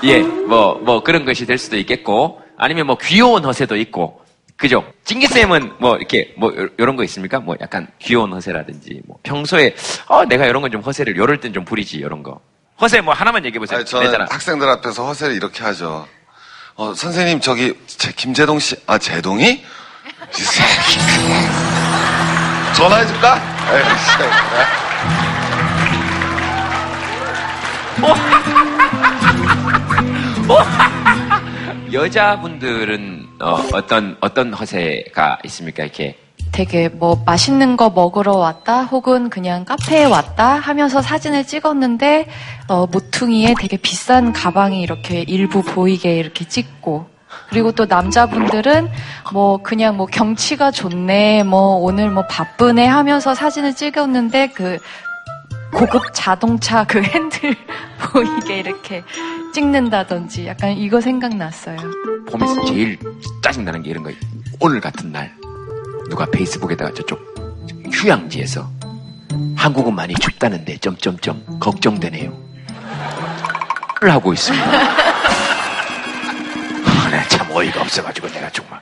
[0.04, 4.20] 예, 뭐, 뭐 그런 것이 될 수도 있겠고, 아니면 뭐 귀여운 허세도 있고,
[4.56, 4.84] 그죠?
[5.04, 7.40] 찡기쌤은 뭐 이렇게 뭐 요- 요런 거 있습니까?
[7.40, 9.74] 뭐 약간 귀여운 허세라든지, 뭐 평소에,
[10.06, 12.40] 어, 내가 이런 건 좀 허세를 요럴 땐 좀 부리지, 요런 거.
[12.80, 13.78] 허세 뭐 하나만 얘기해 보세요.
[13.78, 14.26] 아니, 저는 내잖아.
[14.30, 16.06] 학생들 앞에서 허세를 이렇게 하죠.
[16.76, 19.44] 어, 선생님, 저기, 제 김재동 씨, 아, 재동이?
[19.44, 20.98] 이 새끼.
[22.76, 23.40] 전화해 줄까?
[23.72, 25.24] 에이, 씨.
[31.92, 35.84] 여자분들은 어, 어떤 어떤 허세가 있습니까?
[35.84, 36.18] 이렇게
[36.52, 42.28] 되게 뭐 맛있는 거 먹으러 왔다 혹은 그냥 카페에 왔다 하면서 사진을 찍었는데
[42.68, 47.06] 어, 모퉁이에 되게 비싼 가방이 이렇게 일부 보이게 이렇게 찍고
[47.50, 48.88] 그리고 또 남자분들은
[49.32, 54.78] 뭐 그냥 뭐 경치가 좋네 뭐 오늘 뭐 바쁘네 하면서 사진을 찍었는데 그
[55.74, 57.54] 고급 자동차 그 핸들
[58.12, 59.02] 보이게 이렇게
[59.52, 61.76] 찍는다든지 약간 이거 생각났어요.
[62.30, 62.98] 보면서 제일
[63.42, 64.16] 짜증나는 게 이런 거예요.
[64.60, 65.34] 오늘 같은 날
[66.08, 67.18] 누가 페이스북에다가 저쪽
[67.92, 68.68] 휴양지에서
[69.56, 72.44] 한국은 많이 춥다는데 점점점 걱정되네요.
[74.00, 74.64] 를 하고 있습니다.
[76.86, 78.80] 아, 내가 참 어이가 없어가지고 내가 정말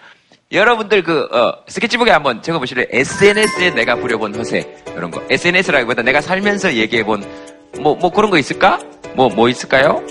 [0.53, 2.87] 여러분들 그 어, 스케치북에 한번 적어보실래요?
[2.91, 7.25] SNS에 내가 부려본 허세 이런 거 SNS라기보다 내가 살면서 얘기해본
[7.81, 8.79] 뭐뭐 그런 거 있을까?
[9.15, 10.05] 뭐뭐 있을까요?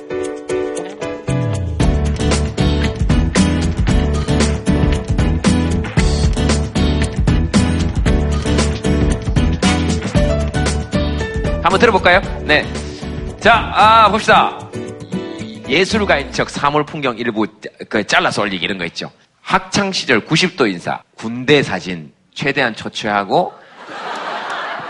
[11.62, 12.20] 한번 들어볼까요?
[12.44, 12.66] 네.
[13.40, 14.58] 자, 아, 봅시다.
[15.70, 17.46] 예술가인 척 사물 풍경 일부
[17.88, 19.12] 그 잘라서 올리기 이런 거 있죠.
[19.56, 23.52] 학창 시절 90도 인사, 군대 사진 최대한 초췌하고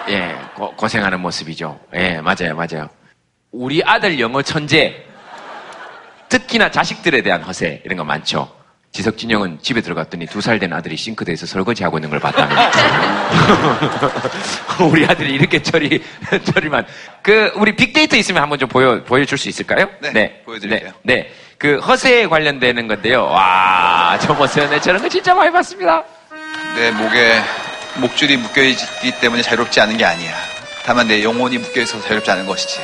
[0.10, 1.80] 예, 고, 고생하는 모습이죠.
[1.96, 2.88] 예, 맞아요, 맞아요.
[3.52, 5.04] 우리 아들 영어 천재,
[6.30, 8.56] 특히나 자식들에 대한 허세 이런 거 많죠.
[8.92, 12.56] 지석진 형은 집에 들어갔더니 두 살 된 아들이 싱크대에서 설거지하고 있는 걸 봤다면
[14.92, 16.04] 우리 아들이 이렇게 처리
[16.54, 16.86] 처리만
[17.24, 19.90] 그 우리 빅데이터 있으면 한번 좀 보여 보여줄 수 있을까요?
[20.14, 20.92] 네, 보여드릴게요.
[21.02, 21.32] 네, 네.
[21.62, 23.26] 그 허세에 관련되는 건데요.
[23.26, 24.68] 와, 저 보세요.
[24.68, 26.04] 네, 저런 거 진짜 많이 봤습니다.
[26.76, 27.40] 내 목에
[27.98, 30.34] 목줄이 묶여 있기 때문에 자유롭지 않은 게 아니야.
[30.84, 32.80] 다만 내 영혼이 묶여 있어서 자유롭지 않은 것이지.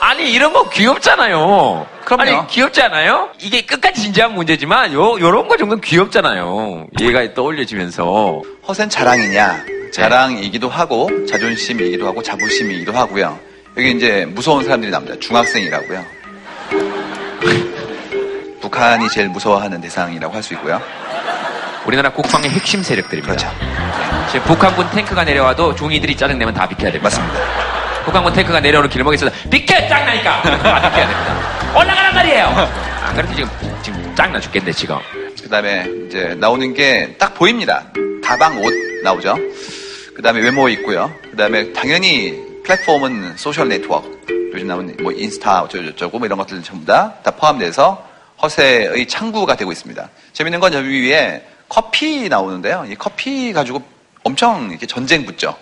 [0.00, 1.86] 아니 이런 거 귀엽잖아요.
[2.04, 2.22] 그럼요.
[2.22, 3.30] 아니 귀엽지 않아요?
[3.40, 6.88] 이게 끝까지 진지한 문제지만 요 요런 거 정도는 귀엽잖아요.
[7.00, 9.64] 얘가 떠올려지면서 허세는 자랑이냐?
[9.94, 13.38] 자랑이기도 하고 자존심이기도 하고 자부심이기도 하고요.
[13.78, 15.16] 여기 이제 무서운 사람들이 나옵니다.
[15.20, 16.04] 중학생이라고요.
[18.68, 20.80] 북한이 제일 무서워하는 대상이라고 할 수 있고요.
[21.86, 23.34] 우리나라 국방의 핵심 세력들입니다.
[23.36, 23.50] 그렇죠.
[24.32, 27.04] 지금 북한군 탱크가 내려와도 중2들이 짜증내면 다 비켜야 됩니다.
[27.04, 27.38] 맞습니다.
[28.06, 31.78] 북한군 탱크가 내려오는 길목에서 비켜 짱나니까 다 비켜야 됩니다.
[31.78, 32.46] 올라가란 말이에요.
[33.04, 33.50] 안 그래도 지금
[33.82, 34.96] 지금 짱나 죽겠네 지금.
[35.42, 37.84] 그 다음에 이제 나오는 게 딱 보입니다.
[38.24, 38.72] 가방 옷
[39.02, 39.36] 나오죠.
[40.16, 41.12] 그 다음에 외모 있고요.
[41.30, 44.10] 그 다음에 당연히 플랫폼은 소셜 네트워크.
[44.54, 48.13] 요즘 나오는 뭐 인스타 어쩌고저쩌고 뭐 이런 것들 전부 다, 다 포함돼서
[48.44, 50.08] 허세의 창구가 되고 있습니다.
[50.32, 52.86] 재밌는 건 여기 위에 커피 나오는데요.
[52.88, 53.82] 이 커피 가지고
[54.22, 55.56] 엄청 이렇게 전쟁 붙죠.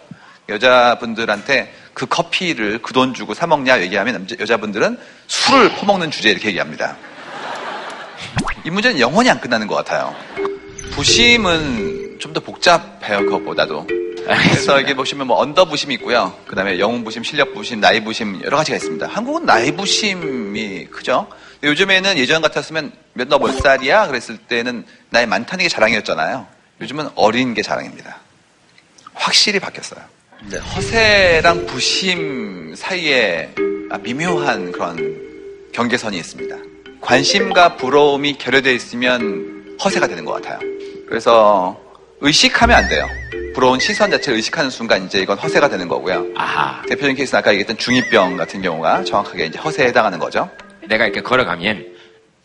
[0.49, 6.49] 여자분들한테 그 커피를 그 돈 주고 사 먹냐 얘기하면 남자, 여자분들은 술을 퍼먹는 주제 이렇게
[6.49, 6.97] 얘기합니다.
[8.64, 10.14] 이 문제는 영원히 안 끝나는 것 같아요.
[10.92, 13.87] 부심은 좀 더 복잡해요, 그것보다도.
[14.25, 16.33] 그래서 이게 보시면 뭐 언더 부심이 있고요.
[16.47, 19.07] 그 다음에 영웅 부심, 실력 부심, 나이 부심 여러 가지가 있습니다.
[19.09, 21.27] 한국은 나이 부심이 크죠.
[21.62, 24.09] 요즘에는 예전 같았으면 몇 너 몇 살이야?
[24.09, 26.46] 그랬을 때는 나이 많다는 게 자랑이었잖아요.
[26.81, 28.18] 요즘은 어린 게 자랑입니다.
[29.14, 30.01] 확실히 바뀌었어요.
[30.46, 33.51] 이제 허세랑 부심 사이에
[33.90, 35.16] 아, 미묘한 그런
[35.72, 36.57] 경계선이 있습니다.
[37.01, 40.59] 관심과 부러움이 결여되어 있으면 허세가 되는 것 같아요.
[41.09, 41.79] 그래서
[42.20, 43.07] 의식하면 안 돼요.
[43.55, 46.25] 부러운 시선 자체를 의식하는 순간 이제 이건 허세가 되는 거고요.
[46.88, 50.51] 대표적인 케이스는 아까 얘기했던 중2병 같은 경우가 정확하게 이제 허세에 해당하는 거죠.
[50.88, 51.92] 내가 이렇게 걸어가면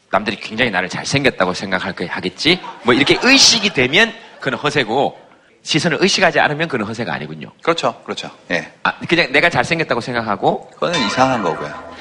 [0.09, 2.59] 남들이 굉장히 나를 잘생겼다고 생각할 거 하겠지.
[2.83, 5.19] 뭐 이렇게 의식이 되면 그는 허세고
[5.63, 7.51] 시선을 의식하지 않으면 그는 허세가 아니군요.
[7.61, 8.31] 그렇죠, 그렇죠.
[8.51, 8.71] 예.
[8.83, 11.67] 아, 그냥 내가 잘생겼다고 생각하고 그거는 이상한 거고요.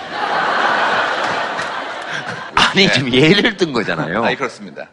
[2.55, 4.22] 아니 지금 예를 든 거잖아요.
[4.22, 4.88] 아니 그렇습니다.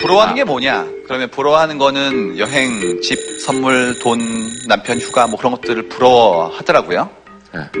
[0.00, 0.86] 부러워하는 게 뭐냐?
[1.06, 4.20] 그러면 부러워하는 거는 여행, 집, 선물, 돈,
[4.68, 7.21] 남편 휴가 뭐 그런 것들을 부러워하더라고요.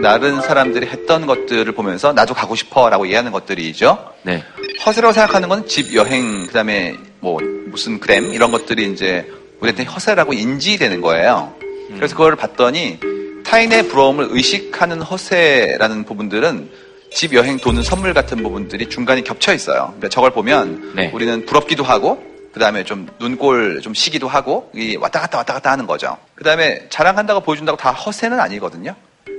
[0.02, 4.12] 다른 사람들이 했던 것들을 보면서 나도 가고 싶어라고 이해하는 것들이죠.
[4.22, 4.44] 네.
[4.84, 9.26] 허세라고 생각하는 건 집, 여행, 그다음에 뭐 무슨 그램 이런 것들이 이제
[9.60, 11.54] 우리한테 허세라고 인지되는 거예요.
[11.94, 12.98] 그래서 그걸 봤더니
[13.44, 16.70] 타인의 부러움을 의식하는 허세라는 부분들은
[17.10, 19.88] 집 여행 돈은 선물 같은 부분들이 중간에 겹쳐 있어요.
[19.88, 21.10] 그러니까 저걸 보면 네.
[21.12, 25.70] 우리는 부럽기도 하고 그 다음에 좀 눈꼴 좀 시기도 하고 이 왔다 갔다 왔다 갔다
[25.70, 26.16] 하는 거죠.
[26.34, 28.94] 그 다음에 자랑한다고 보여준다고 다 허세는 아니거든요.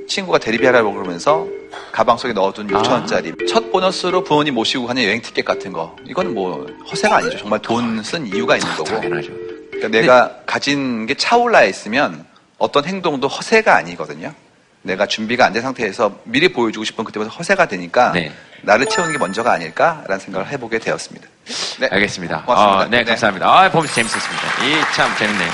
[0.08, 1.48] 친구가 대리비 하라고 그러면서
[1.92, 6.34] 가방 속에 넣어둔 6천 원짜리 첫 보너스로 부모님 모시고 가는 여행 티켓 같은 거 이건
[6.34, 7.38] 뭐 허세가 아니죠.
[7.38, 9.00] 정말 돈 쓴 이유가 있는 거고.
[9.00, 12.26] 그러니까 내가 가진 게 차올라 있으면
[12.58, 14.34] 어떤 행동도 허세가 아니거든요.
[14.82, 18.32] 내가 준비가 안 된 상태에서 미리 보여주고 싶은 그때부터 허세가 되니까 네.
[18.64, 21.28] 나를 채우는 게 먼저가 아닐까라는 생각을 해보게 되었습니다.
[21.80, 21.88] 네.
[21.90, 22.44] 알겠습니다.
[22.44, 22.78] 고맙습니다.
[22.80, 23.04] 어, 네, 네.
[23.06, 23.48] 감사합니다.
[23.48, 24.44] 아, 보면서 재밌었습니다.
[24.66, 25.50] 이 참 재밌네요.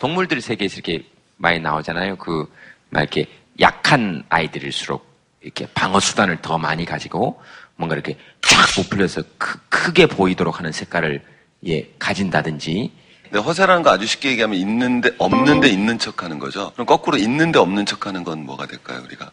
[0.00, 1.04] 동물들 세계에서 이렇게
[1.36, 2.16] 많이 나오잖아요.
[2.16, 2.50] 그,
[2.90, 3.26] 막 이렇게
[3.60, 5.06] 약한 아이들일수록
[5.40, 7.40] 이렇게 방어 수단을 더 많이 가지고
[7.76, 11.22] 뭔가 이렇게 쫙 부풀려서 크, 크게 보이도록 하는 색깔을
[11.68, 12.92] 예, 가진다든지
[13.24, 16.70] 근데 허세라는 거 아주 쉽게 얘기하면 있는데 없는데 있는 척 하는 거죠.
[16.74, 19.30] 그럼 거꾸로 있는데 없는 척 하는 건 뭐가 될까요, 우리가?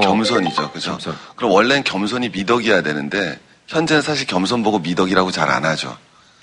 [0.00, 0.98] 겸손이죠, 그죠?
[1.36, 5.96] 그럼 원래는 겸손이 미덕이어야 되는데 현재는 사실 겸손 보고 미덕이라고 잘 안 하죠.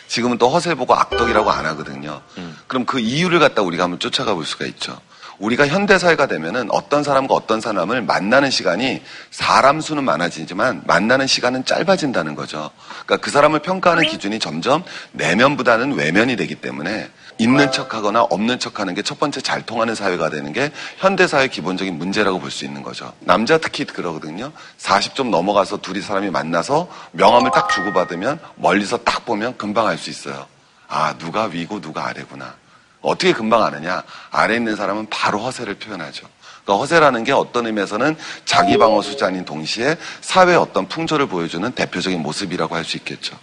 [0.10, 2.22] 지금은 또 허세 보고 악덕이라고 안 하거든요.
[2.68, 5.00] 그럼 그 이유를 갖다 우리가 한번 쫓아가 볼 수가 있죠.
[5.38, 11.64] 우리가 현대 사회가 되면은 어떤 사람과 어떤 사람을 만나는 시간이 사람 수는 많아지지만 만나는 시간은
[11.64, 12.72] 짧아진다는 거죠.
[13.06, 19.02] 그러니까 그 사람을 평가하는 기준이 점점 내면보다는 외면이 되기 때문에 있는 척하거나 없는 척하는 게
[19.02, 22.84] 첫 번째 잘 통하는 사회가 되는 게 현대 사회 의 기본적인 문제라고 볼 수 있는
[22.84, 23.14] 거죠.
[23.22, 24.52] 남자 특히 그러거든요.
[24.78, 30.46] 40좀 넘어가서 둘이 사람이 만나서 명함을 딱 주고받으면 멀리서 딱 보면 금방 알 수 있어요.
[30.88, 32.54] 아 누가 위고 누가 아래구나.
[33.02, 34.04] 어떻게 금방 아느냐?
[34.32, 36.28] 아래 있는 사람은 바로 허세를 표현하죠.
[36.64, 42.76] 그러니까 허세라는 게 어떤 의미에서는 자기 방어 수단인 동시에 사회의 어떤 풍조를 보여주는 대표적인 모습이라고
[42.76, 43.38] 할 수 있겠죠.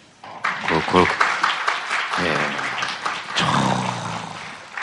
[0.68, 0.98] 그, 그,
[2.24, 2.65] 예.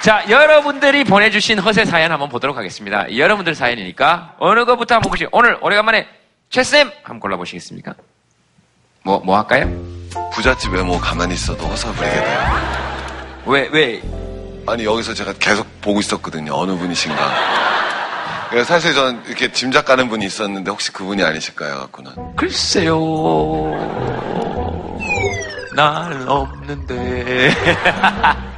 [0.04, 3.06] 자, 여러분들이 보내주신 허세 사연 한번 보도록 하겠습니다.
[3.16, 6.06] 여러분들 사연이니까 어느 것부터 한번 보시 오늘 오래간만에
[6.50, 7.94] 최쌤 한번 골라보시겠습니까?
[9.04, 9.72] 뭐, 뭐 할까요?
[10.34, 12.39] 부잣집 외모 가만히 있어도 허사 부리게 돼요.
[13.46, 14.02] 왜, 왜?
[14.68, 16.54] 아니, 여기서 제가 계속 보고 있었거든요.
[16.54, 18.50] 어느 분이신가.
[18.50, 21.80] 그래서 사실 전 이렇게 짐작 가는 분이 있었는데 혹시 그분이 아니실까요?
[21.80, 22.36] 갖고는.
[22.36, 22.98] 글쎄요.
[25.76, 27.52] 날 없는데.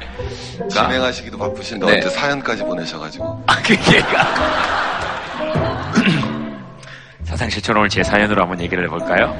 [0.70, 1.98] 진행하시기도 바쁘신데 네.
[1.98, 3.44] 어제 사연까지 보내셔가지고.
[3.46, 4.26] 아, 그게가.
[7.24, 9.36] 사상 실천 오늘 제 사연으로 한번 얘기를 해볼까요?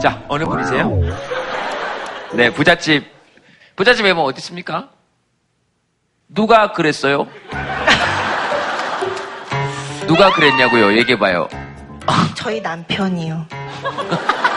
[0.00, 0.90] 자, 어느 분이세요?
[2.32, 3.06] 네, 부잣집.
[3.76, 4.88] 부잣집 외모 어디 있습니까?
[6.28, 7.26] 누가 그랬어요?
[10.06, 10.96] 누가 그랬냐고요?
[10.98, 11.48] 얘기해봐요.
[12.34, 13.46] 저희 남편이요.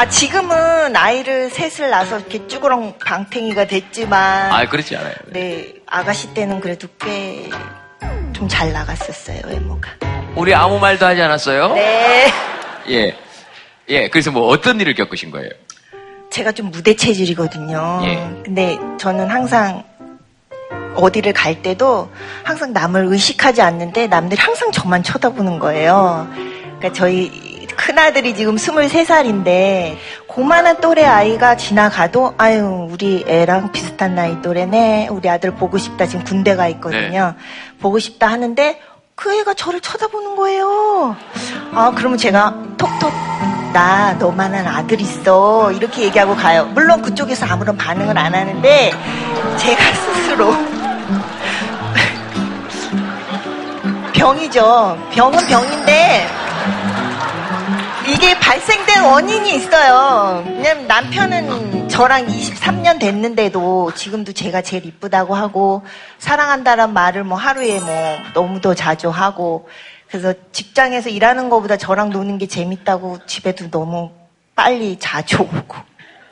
[0.00, 4.52] 아, 지금은 아이를 셋을 낳아서 이렇게 쭈그렁 방탱이가 됐지만.
[4.52, 5.14] 아, 그렇지 않아요.
[5.26, 7.50] 네, 아가씨 때는 그래도 꽤
[8.32, 9.90] 좀 잘 나갔었어요, 외모가.
[10.36, 11.74] 우리 아무 말도 하지 않았어요?
[11.74, 12.28] 네.
[12.88, 13.16] 예.
[13.88, 15.50] 예, 그래서 뭐 어떤 일을 겪으신 거예요?
[16.30, 18.00] 제가 좀 무대 체질이거든요.
[18.04, 18.42] 예.
[18.44, 19.82] 근데 저는 항상
[20.94, 22.12] 어디를 갈 때도
[22.44, 26.28] 항상 남을 의식하지 않는데 남들이 항상 저만 쳐다보는 거예요.
[26.78, 35.08] 그러니까 저희 큰아들이 지금 23살인데 고만한 또래 아이가 지나가도 아유 우리 애랑 비슷한 나이 또래네
[35.10, 37.34] 우리 아들 보고 싶다 지금 군대 가 있거든요.
[37.80, 38.80] 보고 싶다 하는데
[39.14, 41.16] 그 애가 저를 쳐다보는 거예요.
[41.72, 43.12] 아 그러면 제가 톡톡
[43.72, 46.64] 나 너만한 아들 있어 이렇게 얘기하고 가요.
[46.74, 48.90] 물론 그쪽에서 아무런 반응을 안 하는데
[49.56, 50.50] 제가 스스로
[54.12, 54.98] 병이죠.
[55.12, 56.47] 병은 병인데
[58.08, 60.42] 이게 발생된 원인이 있어요.
[60.46, 65.84] 왜냐면 남편은 저랑 23년 됐는데도 지금도 제가 제일 이쁘다고 하고
[66.18, 69.68] 사랑한다는 말을 뭐 하루에 뭐 너무도 자주 하고
[70.08, 74.10] 그래서 직장에서 일하는 것보다 저랑 노는 게 재밌다고 집에도 너무
[74.56, 75.76] 빨리 자주 오고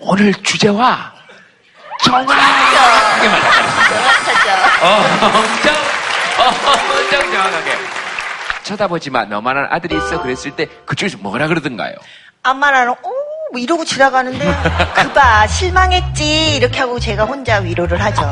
[0.01, 1.13] 오늘 주제와
[2.03, 4.07] 정확하게 말하셨어요.
[4.83, 4.89] 어,
[5.27, 5.75] 엄청,
[6.39, 6.49] 어,
[6.97, 7.96] 엄청 정확하게.
[8.71, 9.25] 쳐다보지 마.
[9.25, 10.21] 너만한 아들이 있어.
[10.23, 11.95] 그랬을 때 그쪽에서 뭐라 그러던가요?
[12.43, 13.11] 안마라는 오,
[13.53, 14.45] 뭐 이러고 지나가는데
[14.95, 18.23] 그봐 실망했지 이렇게 하고 제가 혼자 위로를 하죠.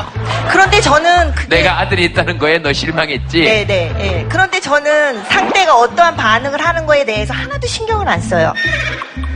[0.51, 3.41] 그런데 저는 그게 내가 아들이 있다는 거에 너 실망했지?
[3.43, 3.95] 네네.
[4.01, 4.27] 예.
[4.29, 8.53] 그런데 저는 상대가 어떠한 반응을 하는 거에 대해서 하나도 신경을 안 써요.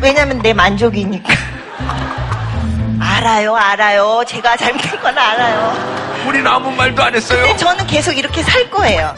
[0.00, 1.32] 왜냐면 내 만족이니까.
[3.00, 4.22] 알아요, 알아요.
[4.26, 5.98] 제가 잘못된 건 알아요.
[6.26, 7.42] 우리는 아무 말도 안 했어요.
[7.42, 9.14] 근데 저는 계속 이렇게 살 거예요.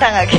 [0.00, 0.38] 당당하게.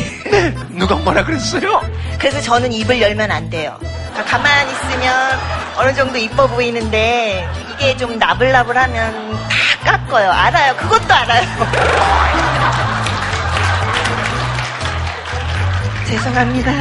[0.72, 1.82] 누가 뭐라 그랬어요?
[2.18, 3.78] 그래서 저는 입을 열면 안 돼요.
[3.80, 5.40] 그러니까 가만히 있으면
[5.78, 9.38] 어느 정도 이뻐 보이는데 이게 좀 나불나불하면
[9.86, 10.32] 다 깎어요.
[10.32, 10.76] 알아요.
[10.78, 11.44] 그것도 알아요.
[16.08, 16.72] 죄송합니다.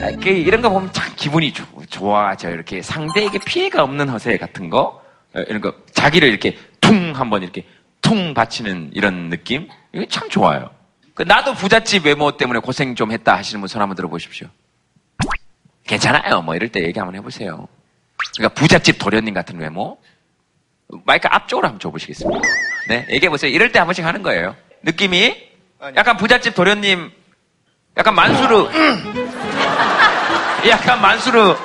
[0.00, 2.50] 아, 그 이런 거 보면 참 기분이 좋, 좋아져.
[2.50, 5.00] 이렇게 상대에게 피해가 없는 허세 같은 거,
[5.34, 7.64] 어, 이런 거, 자기를 이렇게 퉁 한번 이렇게
[8.08, 9.68] 퉁 받치는 이런 느낌?
[9.92, 10.70] 이거 참 좋아요.
[11.14, 14.48] 그 나도 부잣집 외모 때문에 고생 좀 했다 하시는 분 손 한번 들어보십시오.
[15.86, 16.40] 괜찮아요.
[16.42, 17.68] 뭐 이럴 때 얘기 한번 해보세요.
[18.36, 19.98] 그러니까 부잣집 도련님 같은 외모?
[21.04, 22.40] 마이크 앞쪽으로 한번 줘보시겠습니다.
[22.88, 23.50] 네, 얘기해보세요.
[23.50, 24.56] 이럴 때 한 번씩 하는 거예요.
[24.82, 25.36] 느낌이
[25.96, 27.10] 약간 부잣집 도련님,
[27.98, 28.68] 약간 만수르,
[30.68, 31.56] 약간 만수르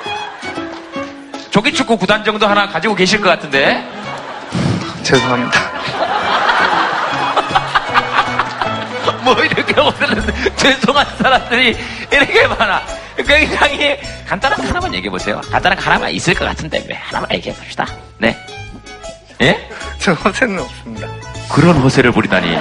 [1.50, 3.82] 조기축구 구단 정도 하나 가지고 계실 것 같은데.
[5.04, 6.13] 죄송합니다.
[9.42, 10.22] 이렇게 오늘은
[10.56, 11.76] 죄송한 사람들이
[12.10, 12.82] 이렇게 많아.
[13.16, 15.40] 굉장히 간단한 거 하나만 얘기해 보세요.
[15.50, 17.86] 간단한 거 하나만 있을 것 같은데 왜 하나만 얘기해 봅시다.
[18.18, 18.36] 네.
[19.42, 19.68] 예?
[19.98, 21.08] 저 허세는 없습니다.
[21.50, 22.56] 그런 허세를 부리다니.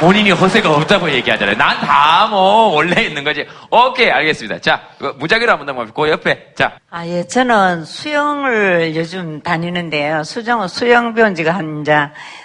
[0.00, 1.56] 본인이 허세가 없다고 얘기하잖아요.
[1.56, 3.46] 난 다 뭐 원래 있는 거지.
[3.70, 4.60] 오케이 알겠습니다.
[4.60, 10.24] 자그 무작위로 한번 넘어가고 그 옆에 자 아, 예, 저는 수영을 요즘 다니는데요.
[10.24, 11.96] 수정은 수영 배운 지가 한, 이제,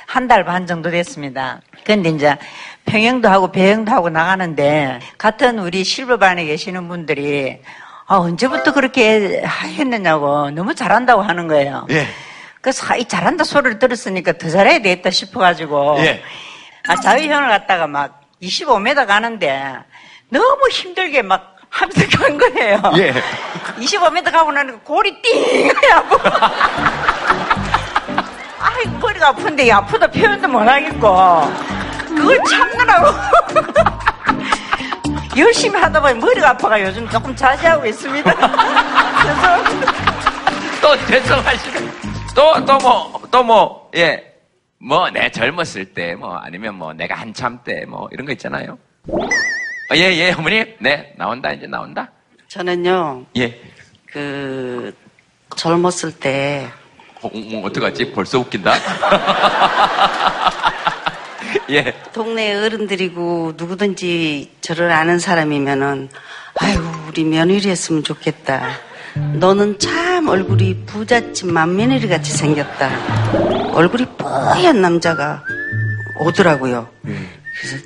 [0.05, 1.61] 한달 반 정도 됐습니다.
[1.83, 2.35] 근데 이제
[2.85, 7.59] 평영도 하고 배영도 하고 나가는데, 같은 우리 실버반에 계시는 분들이,
[8.05, 9.43] 아, 언제부터 그렇게
[9.77, 11.87] 했느냐고 너무 잘한다고 하는 거예요.
[11.91, 12.05] 예.
[12.61, 16.21] 그래서 아, 이 잘한다 소리를 들었으니까 더 잘해야 되겠다 싶어가지고, 예.
[16.87, 19.75] 아, 자유형을 갖다가 막 25m 가는데,
[20.29, 22.81] 너무 힘들게 막 하면서 간 거예요.
[22.97, 23.13] 예.
[23.79, 25.69] 25m 가고 나니까 골이 띵!
[25.91, 26.17] 하고.
[28.59, 31.53] 아이, 머리가 아픈데, 아프다 표현도 못 하겠고.
[32.07, 33.07] 그걸 참느라고.
[35.37, 38.31] 열심히 하다 보니 머리가 아파가 요즘 조금 자제하고 있습니다.
[39.23, 39.93] 죄송합니다.
[40.81, 41.91] 또 죄송하시네.
[42.35, 44.32] 또 또 뭐 또 뭐 예.
[44.83, 48.77] 뭐 내 젊었을 때 뭐 아니면 뭐 내가 한참 때 뭐 이런 거 있잖아요.
[49.93, 52.09] 예예 예, 어머니 네 나온다 이제 나온다.
[52.47, 53.59] 저는요, 예.
[54.05, 54.95] 그,
[55.55, 56.67] 젊었을 때,
[57.23, 58.11] 어, 어, 어떡하지?
[58.11, 58.75] 벌써 웃긴다.
[61.71, 61.91] 예.
[62.13, 66.09] 동네 어른들이고 누구든지 저를 아는 사람이면은,
[66.59, 66.77] 아유,
[67.07, 68.69] 우리 며느리 했으면 좋겠다.
[69.15, 72.89] 너는 참 얼굴이 부잣집 맏며느리 같이 생겼다.
[73.73, 75.43] 얼굴이 뽀얀 남자가
[76.19, 76.87] 오더라고요.
[77.03, 77.77] 그래서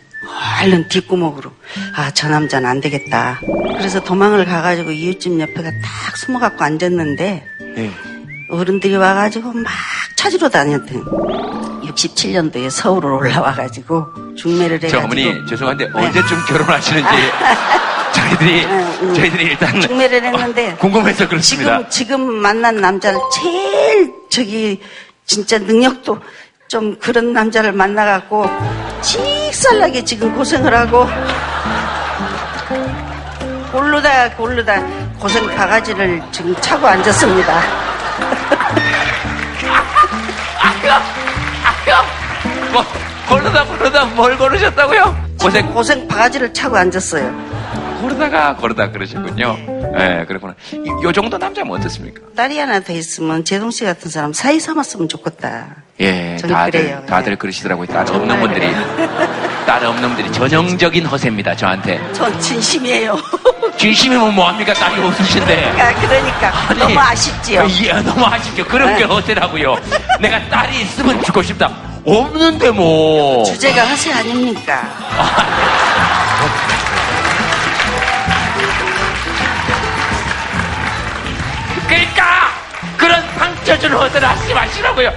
[0.64, 1.52] 얼른 뒷구멍으로
[1.96, 3.40] 아 저 남자는 안 되겠다.
[3.78, 7.44] 그래서 도망을 가가지고 이웃집 옆에가 딱 숨어갖고 앉았는데
[7.78, 7.92] 예.
[8.50, 9.72] 어른들이 와가지고 막
[10.16, 11.02] 찾으러 다녔더니
[11.86, 17.08] 67년도에 서울을 올라와가지고 중매를 저 해가지고 어머니 죄송한데 언제쯤 결혼하시는지
[18.14, 19.14] 저희들이, 음.
[19.16, 21.78] 저희들이 일단 중매를 했는데 궁금해서 그렇습니다.
[21.78, 24.82] 지금 지금 만난 남자를 제일 저기
[25.26, 26.20] 진짜 능력도
[26.68, 28.46] 좀 그런 남자를 만나갖고
[29.02, 31.08] 직살나게 지금 고생을 하고
[33.72, 34.82] 골르다 골르다
[35.20, 37.62] 고생 바가지를 지금 차고 앉았습니다.
[42.72, 42.84] 뭐,
[43.30, 45.28] 고르다 고르다 뭘 고르셨다고요?
[45.40, 47.57] 고생 고생 바가지를 차고 앉았어요.
[48.02, 49.58] 고르다가 고르다 그러셨군요.
[50.00, 50.54] 예, 그렇구나.
[50.74, 52.22] 이- 요 정도 남자면 어떻습니까?
[52.36, 55.68] 딸이 하나 더 있으면 제동 씨 같은 사람 사이 삼았으면 좋겠다.
[56.00, 57.04] 예, 다들 그래요.
[57.08, 57.88] 다들 그러시더라고요.
[57.88, 58.72] 딸 없는 분들이
[59.66, 61.56] 딸 없는 분들이 전형적인 허세입니다.
[61.56, 63.18] 저한테 전 진심이에요.
[63.78, 64.74] 진심이면 뭐합니까?
[64.74, 65.70] 딸이 없으신데.
[65.80, 67.68] 아, 그러니까 아니, 너무 아쉽지요.
[67.84, 68.66] 예, 너무 아쉽죠.
[68.66, 69.14] 그런 게 네.
[69.14, 69.76] 어때라고요?
[70.20, 71.72] 내가 딸이 있으면 죽고 싶다.
[72.06, 73.44] 없는데 뭐.
[73.44, 74.88] 주제가 허세 아닙니까?
[75.10, 76.17] 그러니까
[83.08, 85.12] 그런 상처 주는 허세를 하지 마시라고요.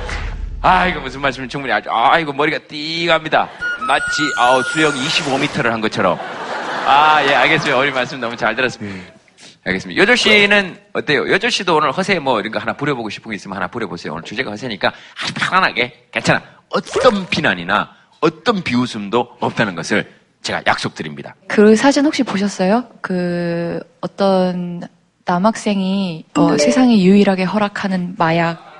[0.63, 3.49] 아 이거 무슨 말씀을 충분히 아주 아 이거 머리가 띠갑니다.
[3.89, 6.17] 마치 아 수영 25m를 한 것처럼.
[6.87, 7.77] 아 예 알겠습니다.
[7.77, 9.13] 어린 말씀 너무 잘 들었습니다.
[9.65, 10.01] 알겠습니다.
[10.01, 11.29] 여조 씨는 어때요?
[11.33, 14.13] 여조 씨도 오늘 허세 뭐 이런 거 하나 부려보고 싶은 거 있으면 하나 부려보세요.
[14.13, 16.43] 오늘 주제가 허세니까 아주 편안하게 괜찮아.
[16.71, 20.09] 어떤 비난이나 어떤 비웃음도 없다는 것을
[20.43, 21.35] 제가 약속드립니다.
[21.49, 22.85] 그 사진 혹시 보셨어요?
[23.03, 24.83] 그 어떤
[25.25, 28.71] 남학생이 어, 세상에 유일하게 허락하는 마약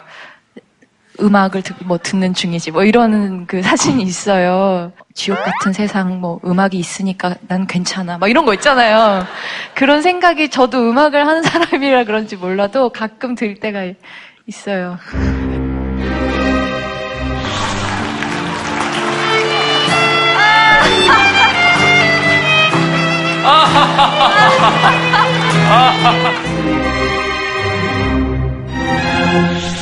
[1.21, 4.93] 음악을 듣, 뭐 듣는 중이지 뭐 이런 그 사진이 있어요.
[5.15, 9.27] 지옥 같은 세상 뭐 음악이 있으니까 난 괜찮아 막 이런 거 있잖아요.
[9.75, 13.93] 그런 생각이 저도 음악을 하는 사람이라 그런지 몰라도 가끔 들 때가
[14.47, 14.99] 있어요.
[25.71, 27.20] 哈哈哈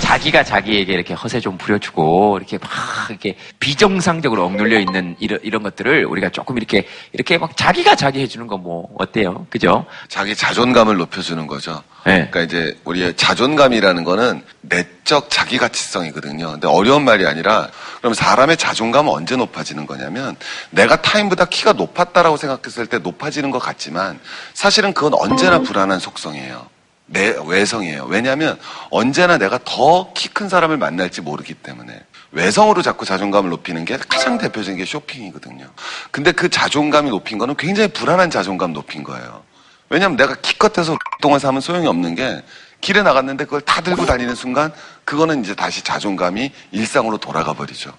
[0.03, 2.71] 자기가 자기에게 이렇게 허세 좀 부려주고 이렇게 막
[3.11, 8.47] 이렇게 비정상적으로 억눌려 있는 이런, 이런 것들을 우리가 조금 이렇게 이렇게 막 자기가 자기 해주는
[8.47, 9.47] 거 뭐 어때요?
[9.51, 9.87] 그죠?
[10.09, 11.83] 자기 자존감을 높여주는 거죠.
[12.05, 12.29] 네.
[12.31, 16.53] 그러니까 이제 우리의 자존감이라는 거는 내적 자기 가치성이거든요.
[16.53, 17.69] 근데 어려운 말이 아니라
[17.99, 20.35] 그럼 사람의 자존감은 언제 높아지는 거냐면
[20.71, 24.19] 내가 타인보다 키가 높았다라고 생각했을 때 높아지는 것 같지만
[24.55, 26.67] 사실은 그건 언제나 불안한 속성이에요.
[27.11, 28.05] 내 외성이에요.
[28.05, 28.59] 왜냐하면
[28.91, 32.01] 언제나 내가 더 키 큰 사람을 만날지 모르기 때문에
[32.33, 35.67] 외성으로 자꾸 자존감을 높이는 게 가장 대표적인 게 쇼핑이거든요.
[36.11, 39.43] 근데 그 자존감이 높인 거는 굉장히 불안한 자존감 높인 거예요.
[39.89, 42.43] 왜냐하면 내가 키껏해서 동안 사면 소용이 없는 게
[42.83, 44.71] 길에 나갔는데 그걸 다 들고 다니는 순간
[45.07, 47.93] 그거는 이제 다시 자존감이 일상으로 돌아가 버리죠.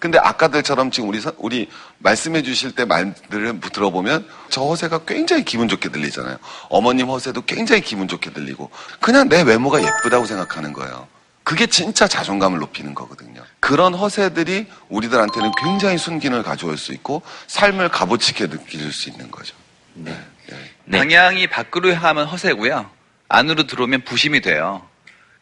[0.00, 5.68] 근데 아까들처럼 지금 우리 선- 우리 말씀해 주실 때 말들을 들어보면 저 허세가 굉장히 기분
[5.68, 6.38] 좋게 들리잖아요.
[6.70, 11.06] 어머님 허세도 굉장히 기분 좋게 들리고 그냥 내 외모가 예쁘다고 생각하는 거예요.
[11.44, 13.42] 그게 진짜 자존감을 높이는 거거든요.
[13.60, 19.54] 그런 허세들이 우리들한테는 굉장히 순기능을 가져올 수 있고 삶을 값어치게 느낄 수 있는 거죠.
[19.94, 20.18] 네.
[20.90, 22.88] 방향이 밖으로 향하면 허세고요.
[23.28, 24.82] 안으로 들어오면 부심이 돼요.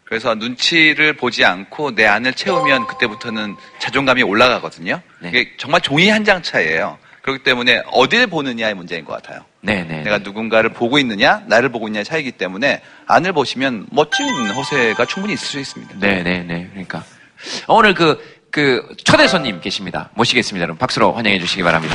[0.08, 5.00] 그래서 눈치를 보지 않고 내 안을 채우면 그때부터는 자존감이 올라가거든요.
[5.24, 6.98] 이게 정말 종이 한 장 차이예요.
[7.22, 9.44] 그렇기 때문에 어딜 보느냐의 문제인 것 같아요.
[9.60, 10.02] 네네.
[10.02, 15.46] 내가 누군가를 보고 있느냐, 나를 보고 있느냐의 차이기 때문에 안을 보시면 멋진 허세가 충분히 있을
[15.46, 15.94] 수 있습니다.
[15.98, 16.68] 네네네.
[16.70, 17.04] 그러니까
[17.66, 18.18] 오늘 그,
[18.50, 20.08] 그 초대 손님 계십니다.
[20.14, 20.62] 모시겠습니다.
[20.62, 21.94] 여러분 박수로 환영해 주시기 바랍니다.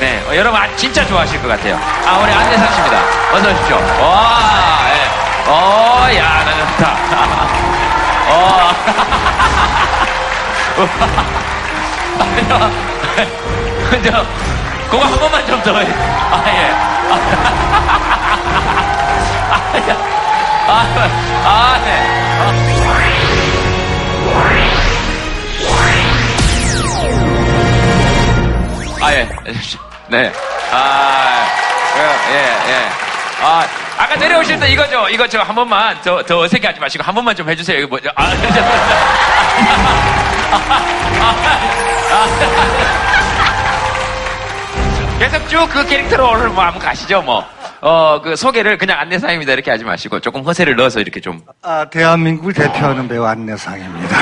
[0.00, 1.76] 네, 어, 여러분 아, 진짜 좋아하실 것 같아요.
[1.76, 3.32] 아, 우리 안대상 씨입니다.
[3.32, 3.76] 어서 오십시오.
[3.76, 5.03] 와, 예.
[5.46, 6.84] 어, 야, 나 좋다.
[8.30, 8.34] 어.
[12.20, 12.52] 아니요.
[14.04, 14.26] 저,
[14.90, 15.78] 그거 한 번만 좀 더.
[15.78, 15.86] 해.
[16.30, 16.70] 아, 예.
[19.50, 19.54] 아,
[19.88, 19.90] 야.
[20.66, 20.70] 아,
[21.44, 21.88] 아, 네.
[29.00, 29.28] 아, 예.
[30.08, 30.32] 네.
[30.72, 31.46] 아,
[31.96, 32.02] 예,
[32.70, 32.88] 예.
[33.42, 33.66] 아,
[34.04, 35.08] 아까 내려오실 때 이거 죠.
[35.08, 37.78] 이거 저 한 번만 더, 더 어색해 하지 마시고 한 번만 좀 해주세요.
[37.78, 38.10] 이거 뭐죠?
[38.14, 38.24] 아,
[45.18, 47.44] 계속 쭉 그 캐릭터로 오늘 뭐 한번 가시죠, 뭐.
[47.80, 49.52] 어, 그 소개를 그냥 안내사입니다.
[49.52, 51.40] 이렇게 하지 마시고 조금 허세를 넣어서 이렇게 좀.
[51.62, 54.16] 아, 대한민국을 대표하는 배우 안내상입니다.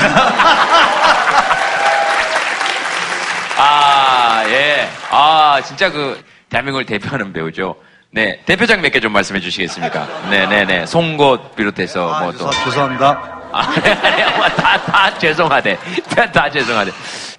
[3.57, 4.87] 아, 예.
[5.11, 7.75] 아, 진짜 그, 대한민국을 대표하는 배우죠.
[8.13, 8.39] 네.
[8.45, 10.29] 대표작 몇 개 좀 말씀해 주시겠습니까?
[10.29, 10.85] 네 네 네.
[10.85, 12.49] 송곳 비롯해서 뭐 또.
[12.51, 13.39] 죄송합니다.
[13.51, 15.77] 아, 네, 뭐 다, 다 죄송하대.
[16.15, 16.91] 다, 다 죄송하대.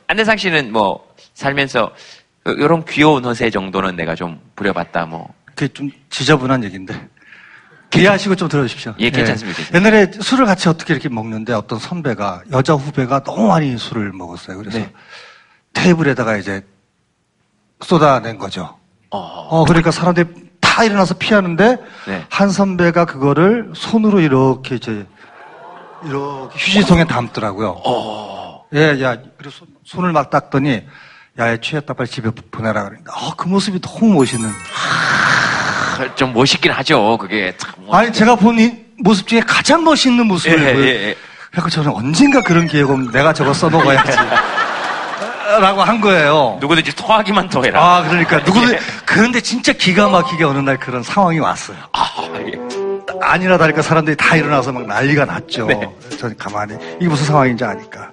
[0.07, 1.05] 안대상 씨는 뭐,
[1.35, 5.33] 살면서, 요- 요런 귀여운 허세 정도는 내가 좀 부려봤다, 뭐.
[5.57, 7.09] 그게 좀 지저분한 얘기인데.
[7.97, 8.95] 이해하시고 좀 들어주십시오.
[8.99, 9.57] 예, 괜찮습니다.
[9.59, 9.77] 괜찮습니다.
[9.79, 14.57] 옛날에 술을 같이 어떻게 이렇게 먹는데 어떤 선배가, 여자 후배가 너무 많이 술을 먹었어요.
[14.59, 14.93] 그래서 네.
[15.73, 16.63] 테이블에다가 이제
[17.81, 18.77] 쏟아낸 거죠.
[19.11, 20.27] 어, 그러니까 사람들이
[20.75, 21.77] 다 일어나서 피하는데
[22.09, 22.25] 네.
[22.29, 25.07] 한 선배가 그거를 손으로 이렇게 이제
[26.05, 27.81] 이렇게 휴지통에 담더라고요.
[28.75, 30.83] 예, 야, 그래서 손- 손을 막 닦더니
[31.39, 34.51] 야, 얘 취했다 빨리 집에 보내라 그러니까 어, 그 모습이 너무 멋있는.
[34.51, 37.19] 아, 좀 멋있긴 하죠.
[37.19, 37.73] 그게 참.
[37.93, 41.17] 아니 제가 본 이 모습 중에 가장 멋있는 모습을 예, 예, 예.
[41.53, 44.11] 그래서 저는 언젠가 그런 기회가 오면 내가 저거 써먹어야지.
[45.61, 46.59] 라고 한 거예요.
[46.61, 47.81] 누구든지 토하기만 토해라.
[47.83, 51.77] 아, 그러니까 누구든 그런데 진짜 기가 막히게 어느 날 그런 상황이 왔어요.
[53.21, 55.69] 아니나 다를까 사람들이 다 일어나서 막 난리가 났죠.
[56.19, 58.11] 저는 가만히 이게 무슨 상황인지 아니까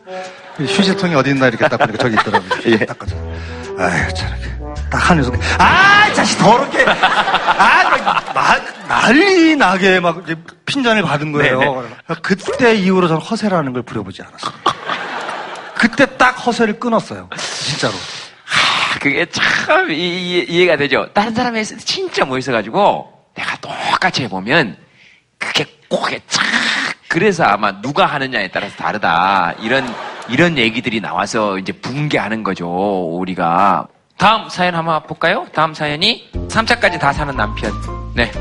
[0.58, 2.86] 휴지통이 어디 있나 이렇게 딱 보니까 저기 있더라고요.
[2.86, 3.16] 딱 가서
[3.80, 4.52] 아유 저렇게
[4.92, 10.36] 딱 하는 순간 아 자식 더럽게 아 나- 난리 나게 막 이제
[10.66, 11.60] 핀잔을 받은 거예요.
[11.60, 11.88] 네네.
[12.22, 14.54] 그때 이후로 저는 허세라는 걸 부려보지 않았어요.
[15.82, 17.28] 그때 딱 허세를 끊었어요.
[17.36, 17.94] 진짜로.
[17.96, 21.08] 아, 그게 참 이, 이- 이 해가 되죠.
[21.14, 24.78] 다른 때 진짜 멋있어가지고 내가 똑같이 해보면
[25.40, 26.44] 그게 꼭에 착
[27.08, 29.92] 그래서 아마 누가 하느냐에 따라서 다르다 이런
[30.30, 32.68] 이런 얘기들이 나와서 이제 붕괴하는 거죠
[33.18, 35.48] 우리가 다음 사연 한번 볼까요?
[35.54, 37.72] 다음 사연이 3차까지 다 사는 남편
[38.16, 38.32] 네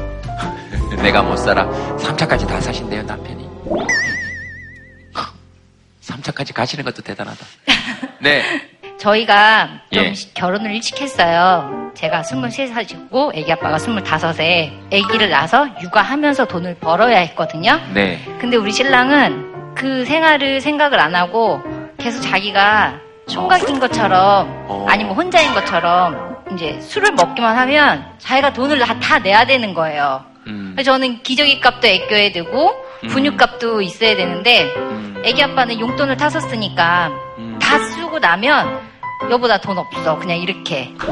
[1.03, 1.67] 내가 못 살아
[1.97, 3.49] 3차까지 다 사신대요 남편이
[6.11, 7.45] 3차까지 가시는 것도 대단하다
[8.21, 8.43] 네
[8.99, 10.15] 저희가 좀 예.
[10.15, 11.91] 시- 결혼을 일찍 했어요.
[11.95, 17.81] 제가 23살이고 애기 아빠가 25에 애기를 낳아서 육아하면서 돈을 벌어야 했거든요.
[17.95, 18.21] 네.
[18.41, 21.63] 근데 우리 신랑은 그 생활을 생각을 안 하고
[21.97, 24.87] 계속 자기가 총각인 것처럼 어.
[24.89, 30.25] 아니면 혼자인 것처럼 이제 술을 먹기만 하면 자기가 돈을 다, 다 내야 되는 거예요.
[30.47, 30.77] 음.
[30.85, 32.75] 저는 기저귀 값도 아껴야 되고
[33.09, 35.23] 분유 값도 있어야 되는데 음.
[35.25, 37.11] 애기 아빠는 용돈을 타서 쓰니까
[37.61, 38.81] 다 쓰고 나면
[39.31, 40.93] 여보 나 돈 없어 그냥 이렇게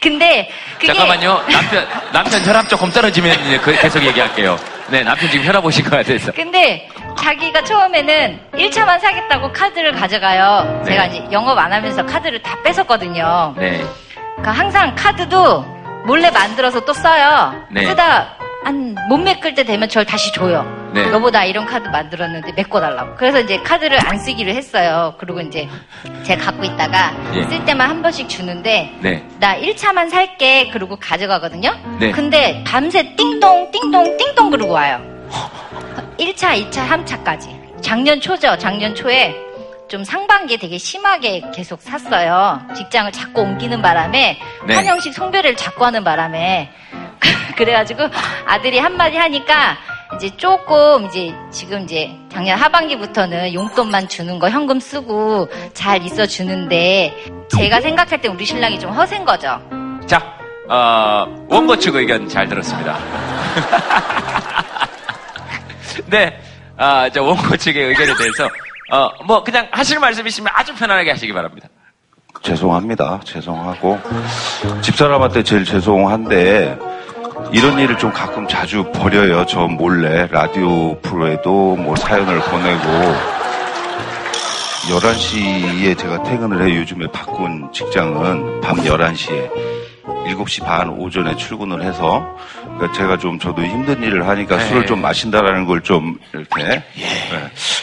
[0.00, 1.42] 근데 그게 잠깐만요.
[1.50, 4.56] 남편, 남편 혈압 조금 떨어지면 그- 계속 얘기할게요.
[4.88, 6.32] 네, 남편 지금 혈압 오신 것 같아서.
[6.32, 10.80] 근데 자기가 처음에는 1차만 사겠다고 카드를 가져가요.
[10.84, 10.90] 네.
[10.92, 13.54] 제가 이제 영업 안 하면서 카드를 다 뺏었거든요.
[13.56, 13.84] 네.
[14.36, 15.62] 그러니까 항상 카드도
[16.06, 17.52] 몰래 만들어서 또 써요.
[17.70, 17.84] 네.
[17.86, 20.66] 쓰다 한 못 메꿀 때 되면 저를 다시 줘요.
[20.92, 21.08] 네.
[21.12, 23.14] 여보 나 이런 카드 만들었는데 메꿔달라고.
[23.16, 25.14] 그래서 이제 카드를 안 쓰기로 했어요.
[25.18, 25.68] 그리고 이제
[26.24, 27.44] 제가 갖고 있다가 예.
[27.44, 29.24] 쓸 때만 한 번씩 주는데 네.
[29.38, 31.76] 나 1차만 살게 그러고 가져가거든요.
[32.00, 32.10] 네.
[32.10, 35.00] 근데 밤새 띵동 띵동 띵동 그러고 와요.
[36.18, 37.82] 1차, 2차, 3차까지.
[37.82, 38.56] 작년 초죠.
[38.58, 39.36] 작년 초에
[39.88, 42.60] 좀 상반기에 되게 심하게 계속 샀어요.
[42.74, 44.74] 직장을 자꾸 옮기는 바람에 네.
[44.74, 46.70] 한영식 송별회를 자꾸 하는 바람에
[47.56, 48.02] 그래가지고
[48.46, 49.76] 아들이 한마디 하니까
[50.16, 57.14] 이제 조금 이제 지금 이제 작년 하반기부터는 용돈만 주는 거 현금 쓰고 잘 있어 주는데
[57.56, 59.60] 제가 생각할 때 우리 신랑이 좀 허센 거죠.
[60.06, 60.20] 자,
[60.68, 62.96] 어, 원고 측 의견 잘 들었습니다.
[66.06, 66.38] 네,
[66.76, 68.48] 아, 저 원고 측의 의견에 대해서,
[68.90, 71.68] 어, 뭐, 그냥 하실 말씀 있으면 아주 편안하게 하시기 바랍니다.
[72.42, 73.20] 죄송합니다.
[73.24, 73.98] 죄송하고
[74.82, 76.78] 집사람한테 제일 죄송한데
[77.52, 79.46] 이런 일을 좀 가끔 자주 벌여요.
[79.46, 82.86] 저 몰래 라디오 프로에도 뭐 사연을 보내고
[84.88, 86.80] 11시에 제가 퇴근을 해요.
[86.80, 89.50] 요즘에 바꾼 직장은 밤 11시에
[90.06, 94.68] 7시 반 오전에 출근을 해서 그러니까 제가 좀 저도 힘든 일을 하니까 네.
[94.68, 96.84] 술을 좀 마신다라는 걸 좀 이렇게 네,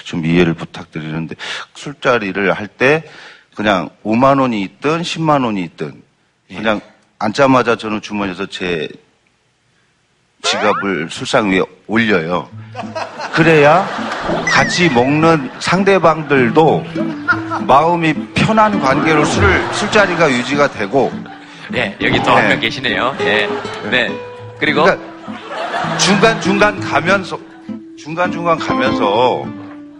[0.03, 1.36] 좀 이해를 부탁드리는데
[1.76, 3.03] 술자리를 할 때
[3.55, 6.01] 그냥 5만 원이 있든 10만 원이 있든
[6.47, 6.82] 그냥
[7.19, 8.88] 앉자마자 저는 주머니에서 제
[10.41, 12.49] 지갑을 술상 위에 올려요.
[13.34, 13.88] 그래야
[14.49, 16.86] 같이 먹는 상대방들도
[17.65, 21.11] 마음이 편한 관계로 술, 술자리가 유지가 되고
[21.70, 23.16] 네, 여기 또 한 명 계시네요.
[23.20, 23.47] 네,
[23.89, 24.11] 네.
[24.59, 24.86] 그리고,
[25.97, 27.38] 중간 중간 가면서
[27.97, 29.45] 중간 중간 가면서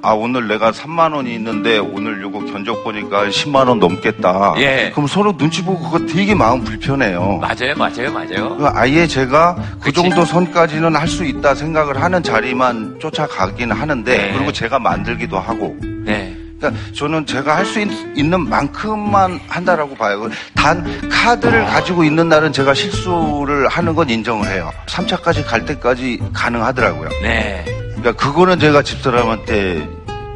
[0.02, 4.54] 아 오늘 내가 3만 원이 있는데 오늘 요거 견적 보니까 10만 원 넘겠다.
[4.58, 4.92] 예.
[4.94, 7.40] 그럼 서로 눈치 보고 그거 되게 마음 불편해요.
[7.42, 8.58] 맞아요, 맞아요, 맞아요.
[8.58, 14.34] 그 아예 제가 그 정도 선까지는 할 수 있다 생각을 하는 자리만 쫓아가긴 하는데 네.
[14.34, 15.78] 그리고 제가 만들기도 하고.
[16.04, 16.36] 네.
[16.64, 20.30] 그러니까 저는 제가 할 수 있는 만큼만 한다라고 봐요.
[20.54, 24.72] 단 카드를 가지고 있는 날은 제가 실수를 하는 건 인정을 해요.
[24.86, 27.10] 3차까지 갈 때까지 가능하더라고요.
[27.24, 27.64] 네.
[27.66, 29.90] 그러니까 그거는 제가 집사람한테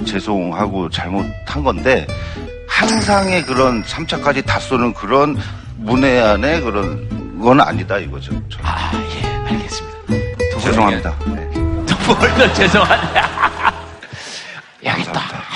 [0.06, 2.08] 죄송하고 잘못한 건데
[2.68, 5.38] 항상의 그런 3차까지 다 쏘는 그런
[5.78, 7.08] 문외한의 그런
[7.38, 8.32] 그건 아니다 이거죠.
[8.64, 10.60] 아, 예, 알겠습니다.
[10.60, 11.16] 죄송합니다.
[12.08, 13.04] 뭘또 죄송하네.
[14.86, 15.47] 여기 또한명 비슷한 사람이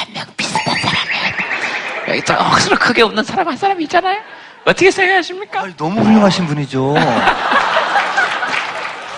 [2.11, 4.17] 여기 또 억수로 크게 웃는 사람 한 사람이 있잖아요.
[4.65, 5.65] 어떻게 생각하십니까?
[5.77, 6.93] 너무 훌륭하신 분이죠.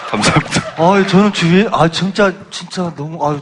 [0.10, 0.62] 감사합니다.
[0.78, 3.40] 아, 저는 주위에, 아, 진짜, 진짜 너무, 아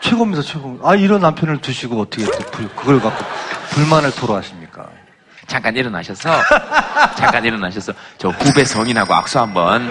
[0.00, 0.78] 최고입니다, 최고.
[0.84, 3.24] 아, 이런 남편을 두시고 어떻게 또 불- 그걸 갖고
[3.70, 4.86] 불만을 토로하십니까?
[5.46, 6.28] 잠깐 일어나셔서
[7.16, 9.90] 잠깐 일어나셔서 저 후배 성인하고 악수 한번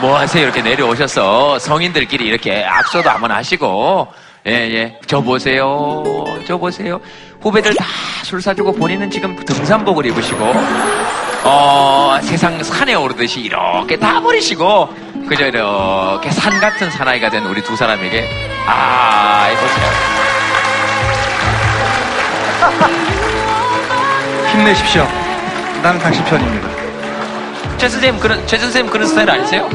[0.00, 4.06] 뭐 하세요 이렇게 내려오셔서 성인들끼리 이렇게 악수도 한번 하시고
[4.46, 6.04] 예예 저 보세요
[6.46, 7.00] 저 보세요
[7.44, 7.84] 후배들 다
[8.24, 10.52] 술 사주고 본인은 지금 등산복을 입으시고
[11.44, 14.88] 어 세상 산에 오르듯이 이렇게 다 버리시고
[15.28, 18.26] 그저 이렇게 산 같은 사나이가 된 우리 두 사람에게
[18.66, 19.86] 아 보세요
[24.52, 25.06] 힘내십시오.
[25.82, 26.68] 나는 당신 편입니다.
[27.76, 29.68] 최 선생님 그런 최 선생님 그런 스타일 아니세요?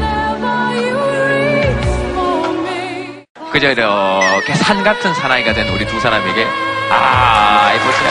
[3.51, 6.47] 그저 이렇게 산 같은 사나이가 된 우리 두 사람에게
[6.89, 8.09] 아 보세요.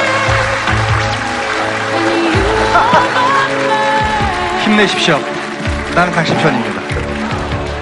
[4.65, 5.19] 힘내십시오.
[5.95, 6.81] 나는 당신 편입니다.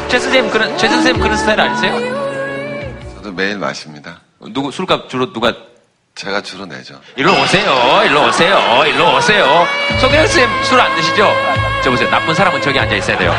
[0.09, 1.95] 최 선생님 그런 최 선생님 그런 스타일 아니세요?
[3.17, 4.21] 저도 매일 마십니다.
[4.53, 5.53] 누구 술값 주로 누가
[6.15, 6.99] 제가 주로 내죠.
[7.17, 8.03] 일로 오세요.
[8.05, 8.85] 일로 오세요.
[8.87, 9.67] 일로 오세요.
[10.01, 11.31] 송혜영 쌤술안 드시죠?
[11.83, 12.09] 저 보세요.
[12.11, 13.35] 나쁜 사람은 저기 앉아 있어야 돼요.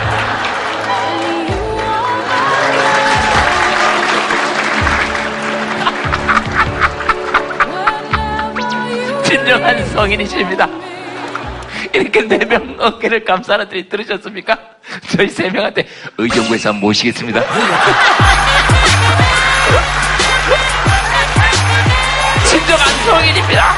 [9.27, 10.67] 진정한 성인이십니다.
[11.93, 14.57] 이렇게 네 명 어깨를 감싸는 들이 들으셨습니까?
[15.15, 17.41] 저희 세 명한테 의정부에서 모시겠습니다.
[22.45, 23.75] 진정한 성인입니다.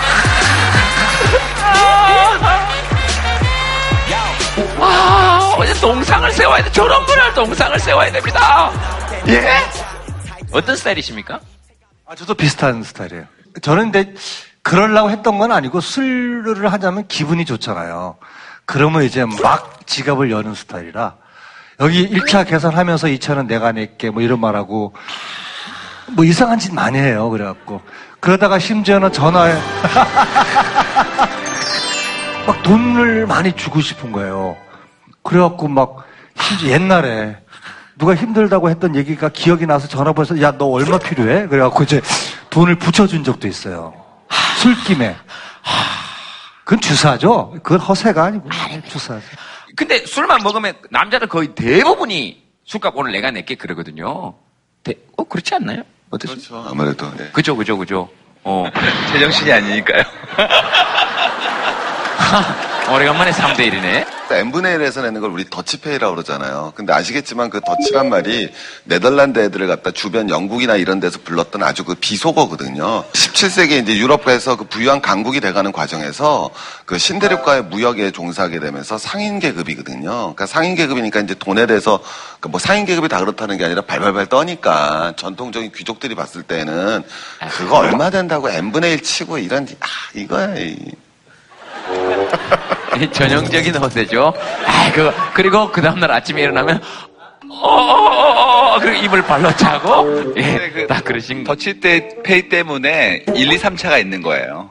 [4.77, 6.71] 와, 어제 동상을 세워야 돼.
[6.71, 8.71] 저런 분할 동상을 세워야 됩니다.
[9.27, 9.49] 예?
[10.51, 11.39] 어떤 스타일이십니까?
[12.05, 13.25] 아, 저도 비슷한 스타일이에요.
[13.61, 14.13] 저는 근데
[14.69, 18.17] 그러려고 했던 건 아니고 술을 하자면 기분이 좋잖아요.
[18.65, 21.15] 그러면 이제 막 지갑을 여는 스타일이라
[21.79, 24.93] 여기 1차 계산하면서 2차는 내가 낼게 뭐 이런 말하고
[26.11, 27.31] 뭐 이상한 짓 많이 해요.
[27.31, 27.81] 그래갖고
[28.19, 29.57] 그러다가 심지어는 전화에
[32.45, 34.55] 막 돈을 많이 주고 싶은 거예요.
[35.23, 36.05] 그래갖고 막
[36.39, 37.37] 심지어 옛날에
[37.97, 41.47] 누가 힘들다고 했던 얘기가 기억이 나서 전화번호 야너 얼마 필요해?
[41.47, 42.01] 그래갖고 이제
[42.51, 44.08] 돈을 붙여준 적도 있어요.
[44.59, 45.15] 술김에.
[46.63, 47.51] 그건 주사죠.
[47.63, 48.47] 그건 허세가 아니고
[48.89, 49.25] 주사죠.
[49.75, 54.35] 근데 술만 먹으면 남자들 거의 대부분이 술값 오늘 내가 낼게 그러거든요.
[54.83, 55.81] 대- 어, 그렇지 않나요?
[56.11, 56.49] 어떠십니까?
[56.49, 56.69] 그렇죠.
[56.69, 57.11] 아무래도.
[57.19, 57.29] 예.
[57.31, 58.09] 그죠, 그죠, 그죠.
[58.43, 58.65] 어.
[59.13, 60.03] 제정신이 아니니까요.
[62.91, 64.19] 오래간만에 3대1이네.
[64.31, 66.73] n분의 1에서 내는 걸 우리 더치페이라고 그러잖아요.
[66.75, 68.51] 근데 아시겠지만 그 더치란 말이
[68.83, 73.03] 네덜란드 애들을 갖다 주변 영국이나 이런 데서 불렀던 아주 그 비속어거든요.
[73.11, 76.51] 17세기에 이제 유럽에서 그 부유한 강국이 돼가는 과정에서
[76.85, 80.09] 그 신대륙과의 무역에 종사하게 되면서 상인 계급이거든요.
[80.11, 81.99] 그러니까 상인 계급이니까 이제 돈에 대해서
[82.39, 87.03] 그 뭐 상인 계급이 다 그렇다는 게 아니라 발발발 떠니까 전통적인 귀족들이 봤을 때는
[87.51, 90.55] 그거 얼마 된다고 n분의 1 치고 이런 아 이거야.
[90.57, 90.75] 이.
[93.11, 94.33] 전형적인 허세죠.
[94.65, 96.81] 아, 그, 그리고 그 다음날 아침에 일어나면,
[97.49, 103.99] 어어어어, 그리고 입을 발로 차고, 예, 다 그러신 더치 때 페이 때문에 1, 2, 3차가
[103.99, 104.69] 있는 거예요.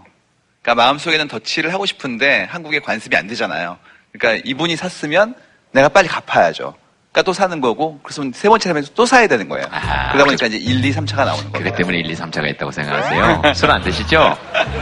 [0.62, 3.78] 그러니까 마음속에는 더치를 하고 싶은데 한국에 관습이 안 되잖아요.
[4.12, 5.34] 그러니까 이분이 샀으면
[5.72, 6.74] 내가 빨리 갚아야죠.
[7.12, 9.66] 그러니까 또 사는 거고, 그래서 세 번째 하면서 또 사야 되는 거예요.
[10.12, 11.64] 그러다 보니까 이제 1, 2, 3차가 나오는 거예요.
[11.64, 13.54] 그것 때문에 1, 2, 3차가 있다고 생각하세요?
[13.54, 14.36] 술 안 드시죠?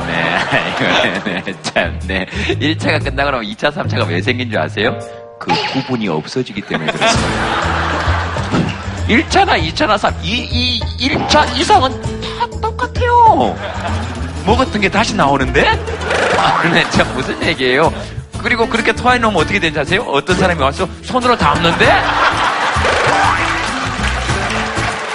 [0.06, 0.38] 네,
[1.24, 2.26] 네, 네, 참, 네.
[2.48, 4.98] 1차가 끝나고 나면 2차, 3차가 왜 생긴 줄 아세요?
[5.38, 8.36] 그 구분이 없어지기 때문에 그렇습니다.
[9.08, 13.56] 1차나 2차나 3, 이, 이, 1차 이상은 다 똑같아요.
[14.44, 15.64] 먹었던 게 다시 나오는데?
[16.38, 17.92] 아, 네, 참, 무슨 얘기예요?
[18.42, 20.02] 그리고 그렇게 토해놓으면 어떻게 되는지 아세요?
[20.08, 22.02] 어떤 사람이 와서 손으로 담는데?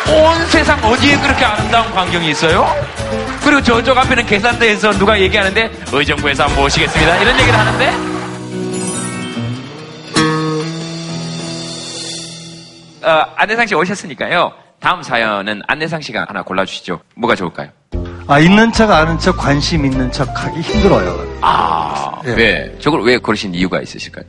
[0.09, 2.67] 온 세상 어디에 그렇게 아름다운 광경이 있어요?
[3.43, 7.17] 그리고 저쪽 앞에는 계산대에서 누가 얘기하는데 의정부에서 한번 모시겠습니다.
[7.17, 7.91] 이런 얘기를 하는데
[13.03, 14.53] 어, 안내상 씨 오셨으니까요.
[14.79, 16.99] 다음 사연은 안내상 씨가 하나 골라주시죠.
[17.15, 17.69] 뭐가 좋을까요?
[18.31, 21.37] 아, 있는 척 아는 척 관심 있는 척 하기 힘들어요.
[21.41, 22.29] 아, 예.
[22.31, 22.79] 왜?
[22.79, 24.23] 저걸 왜 고르신 이유가 있으실까요?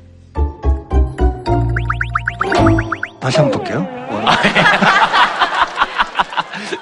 [3.21, 3.87] 다시 한 번 볼게요.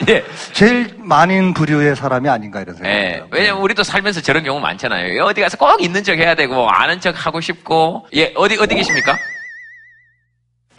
[0.09, 0.25] 예.
[0.55, 3.23] 제일 많은 부류의 사람이 아닌가 이런 생각이 예.
[3.31, 5.23] 왜냐면 우리도 살면서 저런 경우 많잖아요.
[5.25, 8.07] 어디 가서 꼭 있는 척 해야 되고, 아는 척 하고 싶고.
[8.15, 9.15] 예, 어디, 어디 계십니까?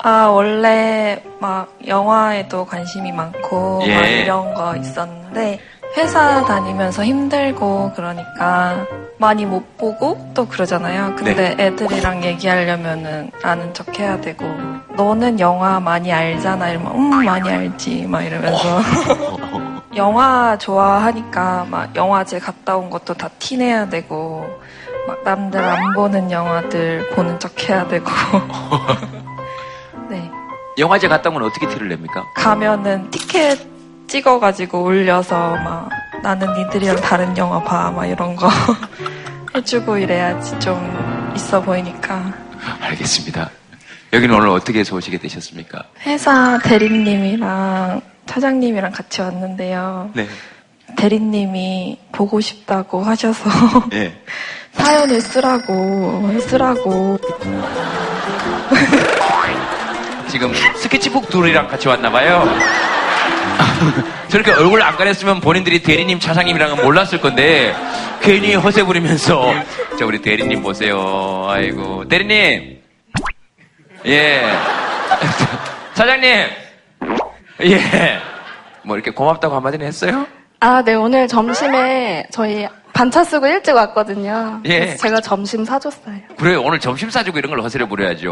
[0.04, 3.96] 아, 원래 막 영화에도 관심이 많고 예.
[3.96, 5.60] 막 이런 거 있었는데
[5.98, 8.86] 회사 다니면서 힘들고 그러니까
[9.18, 11.16] 많이 못 보고 또 그러잖아요.
[11.16, 11.66] 근데 네.
[11.66, 14.46] 애들이랑 얘기하려면은 아는 척 해야 되고
[14.96, 18.82] 너는 영화 많이 알잖아 이러면 음 많이 알지 막 이러면서
[19.96, 24.46] 영화 좋아하니까 막 영화제 갔다 온 것도 다 티내야 되고
[25.08, 28.06] 막 남들 안 보는 영화들 보는 척 해야 되고
[30.10, 30.32] 네
[30.78, 32.26] 영화제 갔다 오면 어떻게 티를 냅니까?
[32.36, 33.71] 가면은 티켓
[34.12, 35.90] 찍어가지고 올려서 막
[36.22, 38.50] 나는 니들이랑 다른 영화 봐 막 이런 거
[39.56, 42.34] 해주고 이래야지 좀 있어 보이니까
[42.82, 43.50] 알겠습니다.
[44.12, 45.84] 여기는 오늘 어떻게 해서 오시게 되셨습니까?
[46.06, 50.28] 회사 대리님이랑 차장님이랑 같이 왔는데요 네.
[50.98, 53.50] 대리님이 보고 싶다고 하셔서
[53.94, 54.14] 예.
[54.74, 57.18] 사연을 쓰라고 쓰라고
[60.30, 62.46] 지금 스케치북 둘이랑 같이 왔나봐요.
[64.30, 67.76] 저렇게 얼굴 안 가렸으면 본인들이 대리님, 차장님이랑은 몰랐을 건데,
[68.22, 69.54] 괜히 허세 부리면서,
[69.98, 71.48] 자, 우리 대리님 보세요.
[71.50, 72.08] 아이고.
[72.08, 72.82] 대리님!
[74.06, 74.42] 예.
[75.94, 76.30] 차장님!
[77.64, 78.20] 예.
[78.84, 80.26] 뭐 이렇게 고맙다고 한마디는 했어요?
[80.60, 84.62] 아, 네, 오늘 점심에 저희 반차 쓰고 일찍 왔거든요.
[84.66, 84.80] 예.
[84.80, 86.16] 그래서 제가 점심 사줬어요.
[86.38, 86.62] 그래요.
[86.62, 88.32] 오늘 점심 사주고 이런 걸 허세를 부려야죠.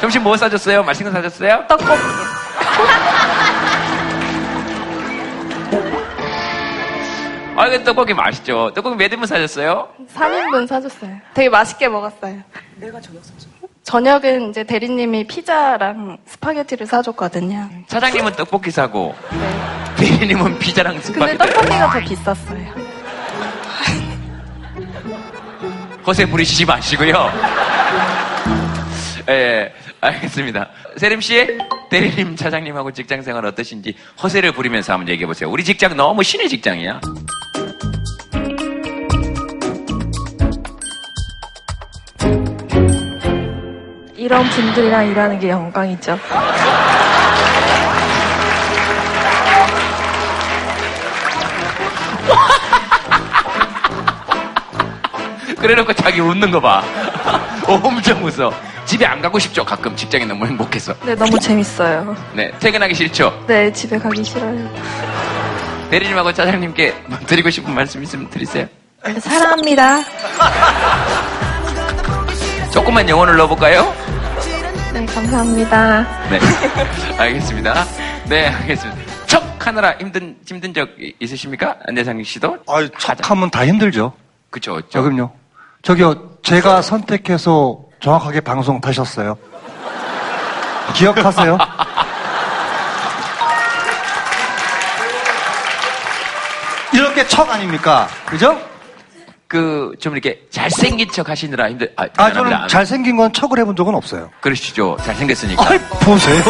[0.00, 0.82] 점심 뭐 사줬어요?
[0.84, 1.64] 맛있는 거 사줬어요?
[1.68, 2.00] 떡볶이.
[7.56, 8.70] 아, 이거 떡볶이 맛있죠.
[8.74, 9.88] 떡볶이 몇 인분 사줬어요?
[10.14, 11.16] 3인분 사줬어요.
[11.34, 12.38] 되게 맛있게 먹었어요.
[12.76, 13.48] 내가 저녁 사줬어.
[13.82, 17.68] 저녁은 이제 대리님이 피자랑 스파게티를 사줬거든요.
[17.86, 19.14] 차장님은 떡볶이 사고,
[19.96, 21.38] 대리님은 피자랑 근데 스파게티.
[21.38, 22.74] 떡볶이가 더 비쌌어요.
[26.06, 27.30] 허세 부리시지 마시고요.
[29.28, 30.68] 예, 알겠습니다.
[30.96, 31.58] 세림 씨,
[31.90, 35.48] 대리님, 차장님하고 직장 생활 어떠신지 허세를 부리면서 한번 얘기해 보세요.
[35.50, 37.00] 우리 직장 너무 신의 직장이야.
[44.26, 46.18] 이런 분들이랑 일하는 게 영광이죠.
[55.60, 56.82] 그래놓고 자기 웃는 거 봐.
[57.68, 58.52] 엄청 웃어.
[58.84, 59.64] 집에 안 가고 싶죠.
[59.64, 60.92] 가끔 직장이 너무 행복해서.
[61.04, 62.16] 네, 너무 재밌어요.
[62.32, 63.44] 네, 퇴근하기 싫죠.
[63.46, 64.68] 네, 집에 가기 싫어요.
[65.88, 68.66] 대리님하고 차장님께 뭐 드리고 싶은 말씀 있으면 드리세요.
[69.20, 70.00] 사랑합니다.
[72.72, 74.05] 조금만 영혼을 넣어볼까요?
[74.96, 76.06] 네, 감사합니다.
[76.30, 76.38] 네.
[77.20, 77.84] 알겠습니다.
[78.28, 79.26] 네, 알겠습니다.
[79.26, 81.76] 척 하느라 힘든, 힘든 적 이- 있으십니까?
[81.86, 82.56] 안대상 씨도?
[82.66, 84.14] 아유, 척하면 다 힘들죠.
[84.48, 85.30] 그쵸, 저 그럼요.
[85.82, 89.36] 저기요, 제가 선택해서 정확하게 방송 타셨어요.
[90.94, 91.58] 기억하세요?
[96.92, 98.08] 이렇게 척 아닙니까?
[98.24, 98.58] 그죠?
[99.48, 102.32] 그, 좀 이렇게 잘생긴 척 하시느라 힘들, 아, 아.
[102.32, 104.30] 저는 잘생긴 건 척을 해본 적은 없어요.
[104.40, 104.96] 그러시죠.
[105.04, 105.70] 잘생겼으니까.
[105.70, 106.42] 아이, 보세요.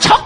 [0.00, 0.24] 척!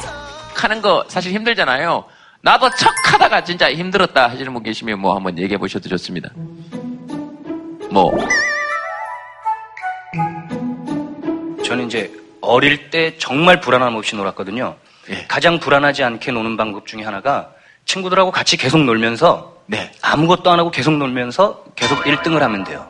[0.54, 2.04] 하는 거 사실 힘들잖아요.
[2.42, 6.30] 나도 척 하다가 진짜 힘들었다 하시는 분 계시면 뭐 한번 얘기해 보셔도 좋습니다.
[7.90, 8.12] 뭐,
[11.64, 12.10] 저는 이제
[12.40, 14.74] 어릴 때 정말 불안함 없이 놀았거든요.
[15.28, 17.52] 가장 불안하지 않게 노는 방법 중에 하나가
[17.90, 19.52] 친구들하고 같이 계속 놀면서
[20.00, 22.86] 아무것도 안 하고 계속 놀면서 계속 1등을 하면 돼요.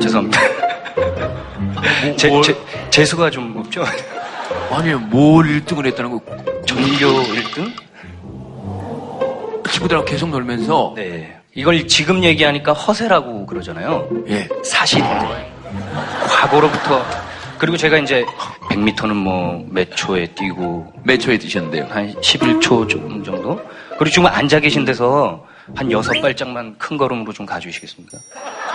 [0.00, 0.40] 죄송합니다.
[2.16, 2.56] 제, 제,
[2.90, 3.84] 재수가 좀 없죠?
[4.70, 6.20] 아니, 뭘 1등을 했다는 거?
[6.64, 7.72] 전교 1등?
[9.68, 10.92] 친구들하고 계속 놀면서?
[10.94, 11.36] 네.
[11.54, 14.08] 이걸 지금 얘기하니까 허세라고 그러잖아요.
[14.28, 14.48] 예.
[14.62, 15.52] 사실인데.
[16.28, 17.04] 과거로부터.
[17.58, 18.24] 그리고 제가 이제
[18.70, 20.92] 100m는 뭐 몇 초에 뛰고.
[21.04, 21.86] 몇 초에 뛰셨는데요?
[21.90, 23.60] 한 11초 좀 정도?
[23.98, 28.18] 그리고 지금 앉아 계신 데서 한 여섯 발짝만 큰 걸음으로 좀 가주시겠습니까?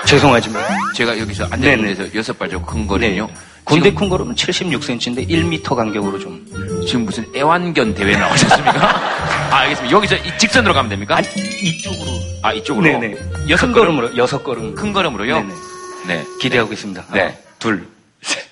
[0.06, 0.64] 죄송하지만.
[0.96, 3.30] 제가 여기서 앉아있는 데서 여섯 발짝 큰 걸음이요?
[3.64, 6.44] 군대 큰 걸음은 76cm인데 1m 간격으로 좀.
[6.88, 8.90] 지금 무슨 애완견 대회 나오셨습니까?
[9.52, 9.96] 아, 알겠습니다.
[9.96, 11.20] 여기서 이 직선으로 가면 됩니까?
[11.22, 12.12] 이쪽으로.
[12.42, 12.84] 아, 이쪽으로?
[12.86, 13.16] 네네.
[13.50, 14.74] 여섯 큰 걸음으로, 여섯 걸음.
[14.76, 15.36] 큰 걸음으로요?
[15.42, 15.54] 네네.
[16.08, 16.24] 네.
[16.42, 17.06] 기대하고 있습니다.
[17.14, 17.20] 네.
[17.22, 17.86] 하나, 둘,
[18.22, 18.44] 셋.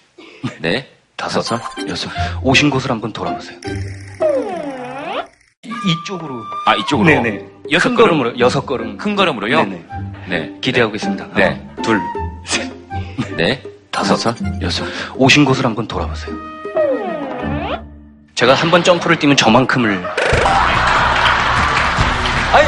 [0.60, 0.88] 네.
[1.16, 1.44] 다섯,
[1.88, 2.10] 여섯.
[2.42, 3.58] 오신 곳을 한번 돌아보세요.
[5.66, 5.72] 이-
[6.04, 6.42] 이쪽으로.
[6.66, 7.08] 아, 이쪽으로?
[7.08, 7.46] 네네.
[7.72, 8.18] 여섯 큰 걸음?
[8.18, 8.98] 걸음으로, 여섯 걸음.
[8.98, 9.64] 큰 걸음으로요?
[9.64, 9.86] 네네.
[10.28, 10.52] 네.
[10.62, 11.28] 기대하고 있습니다.
[11.36, 11.44] 네.
[11.44, 12.00] 하나, 둘,
[12.46, 12.72] 셋.
[13.36, 13.62] 네.
[13.92, 14.18] 다섯,
[14.62, 14.86] 여섯.
[15.16, 16.36] 오신 곳을 한번 돌아보세요.
[18.36, 20.02] 제가 한 번 점프를 뛰면 저만큼을.
[22.54, 22.68] 아니,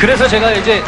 [0.00, 0.82] 그래서 제가 이제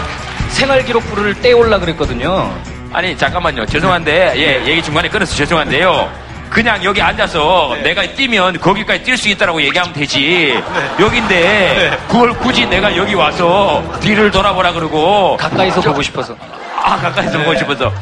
[0.48, 2.50] 생활 기록부를 떼올라 그랬거든요.
[2.93, 3.66] 아니 잠깐만요.
[3.66, 6.11] 죄송한데 예 얘기 중간에 끊어서 죄송한데요.
[6.51, 10.62] 그냥 여기 앉아서 내가 뛰면 거기까지 뛸 수 있다라고 얘기하면 되지.
[11.01, 16.36] 여긴데 그걸 굳이 내가 여기 와서 뒤를 돌아보라 그러고 가까이서 보고 싶어서.
[16.82, 17.45] 아 가까이서 네.
[17.45, 17.93] 보고 싶어서.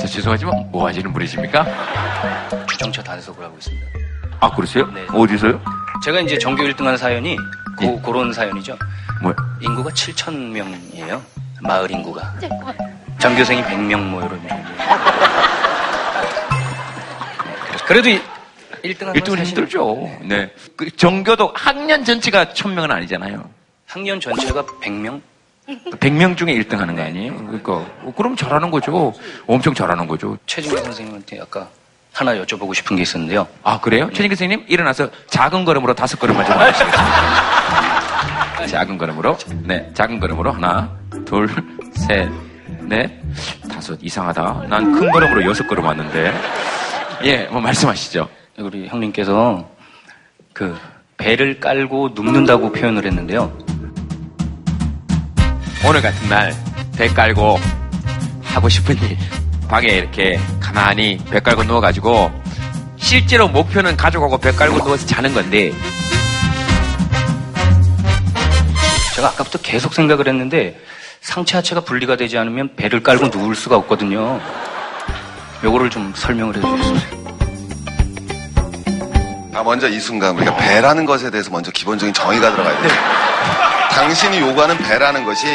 [0.00, 1.66] 저 죄송하지만 뭐 하시는 분이십니까?
[2.70, 3.86] 주정차 단속을 하고 있습니다.
[4.40, 4.86] 아 그러세요?
[4.94, 5.04] 네.
[5.12, 5.60] 어디서요?
[6.02, 7.36] 제가 이제 전교 1등한 사연이
[7.76, 8.78] 고, 그런 사연이죠.
[9.20, 11.20] 뭐 인구가 7천 명이에요.
[11.60, 12.32] 마을 인구가.
[13.20, 14.40] 전교생이 100명 뭐 이런.
[17.86, 18.08] 그래도
[18.82, 20.10] 1등한 1등은 힘들죠.
[20.22, 20.50] 네.
[20.76, 23.48] 그 전교도 학년 전체가 1000명은 아니잖아요.
[23.86, 25.20] 학년 전체가 100명?
[25.68, 27.36] 100명 중에 1등 하는 거 아니에요?
[27.36, 29.12] 그러니까 어, 그럼 잘하는 거죠.
[29.46, 30.36] 엄청 잘하는 거죠.
[30.46, 31.68] 최진기 선생님한테 아까
[32.12, 33.46] 하나 여쭤보고 싶은 게 있었는데요.
[33.62, 34.06] 아 그래요?
[34.12, 37.06] 최진기 선생님 일어나서 작은 걸음으로 다섯 걸음만 좀 하시겠어요?
[38.68, 40.90] 작은 걸음으로 네 작은 걸음으로 하나
[41.26, 41.48] 둘
[41.94, 42.28] 셋
[42.90, 43.08] 넷
[43.70, 44.64] 다섯 이상하다.
[44.68, 46.32] 난 큰 걸음으로 여섯 걸음 왔는데
[47.24, 48.28] 예 뭐 말씀하시죠.
[48.58, 49.68] 우리 형님께서
[50.52, 50.76] 그
[51.16, 53.56] 배를 깔고 눕는다고 표현을 했는데요.
[55.86, 56.52] 오늘 같은 날
[56.96, 57.58] 배 깔고
[58.42, 59.16] 하고 싶은 일
[59.68, 62.30] 방에 이렇게 가만히 배 깔고 누워가지고
[62.98, 65.72] 실제로 목표는 가져가고 배 깔고 누워서 자는 건데
[69.14, 70.78] 제가 아까부터 계속 생각을 했는데
[71.20, 74.40] 상체 하체가 분리가 되지 않으면 배를 깔고 누울 수가 없거든요.
[75.62, 77.20] 요거를 좀 설명을 해주세요.
[79.54, 82.92] 아, 먼저 이 순간 우리가 배라는 것에 대해서 먼저 기본적인 정의가 들어가야 돼요.
[84.00, 85.46] 당신이 요구하는 배라는 것이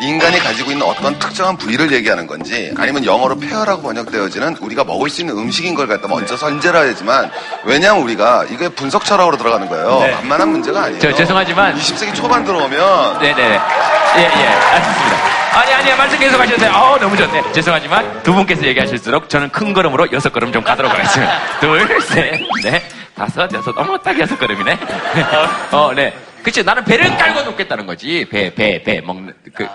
[0.00, 5.20] 인간이 가지고 있는 어떤 특정한 부위를 얘기하는 건지 아니면 영어로 페어라고 번역되어지는 우리가 먹을 수
[5.20, 7.30] 있는 음식인 걸 갖다 먼저 선제를 해야지만
[7.64, 10.00] 왜냐하면 우리가 이게 분석 철학으로 들어가는 거예요.
[10.00, 10.12] 네.
[10.12, 10.98] 만만한 문제가 아니에요.
[10.98, 15.30] 저 죄송하지만 20세기 초반 들어오면 네네 예예 알겠습니다.
[15.52, 16.72] 아니 아니 말씀 계속 하셔도 돼요.
[16.74, 17.52] 어 너무 좋네.
[17.52, 21.38] 죄송하지만 두 분께서 얘기하실수록 저는 큰 걸음으로 여섯 걸음 좀 가도록 하겠습니다.
[21.60, 22.82] 둘 셋 넷
[23.14, 24.78] 다섯 여섯 어머 딱 여섯 걸음이네.
[25.72, 26.14] 어 네.
[26.42, 28.26] 그치 나는 배를 깔고 눕겠다는 거지.
[28.30, 29.66] 배 배 배 먹는 그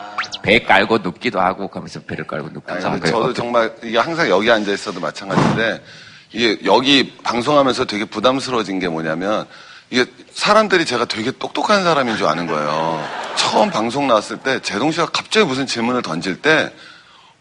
[0.41, 2.99] 배 깔고 눕기도 하고 그러면서 배를 깔고 눕기도 하고.
[3.05, 5.84] 저도 정말 이게 항상 여기 앉아 있어도 마찬가지인데
[6.32, 9.47] 이게 여기 방송하면서 되게 부담스러워진 게 뭐냐면
[9.89, 13.03] 이게 사람들이 제가 되게 똑똑한 사람인 줄 아는 거예요.
[13.36, 16.72] 처음 방송 나왔을 때 제동 씨가 갑자기 무슨 질문을 던질 때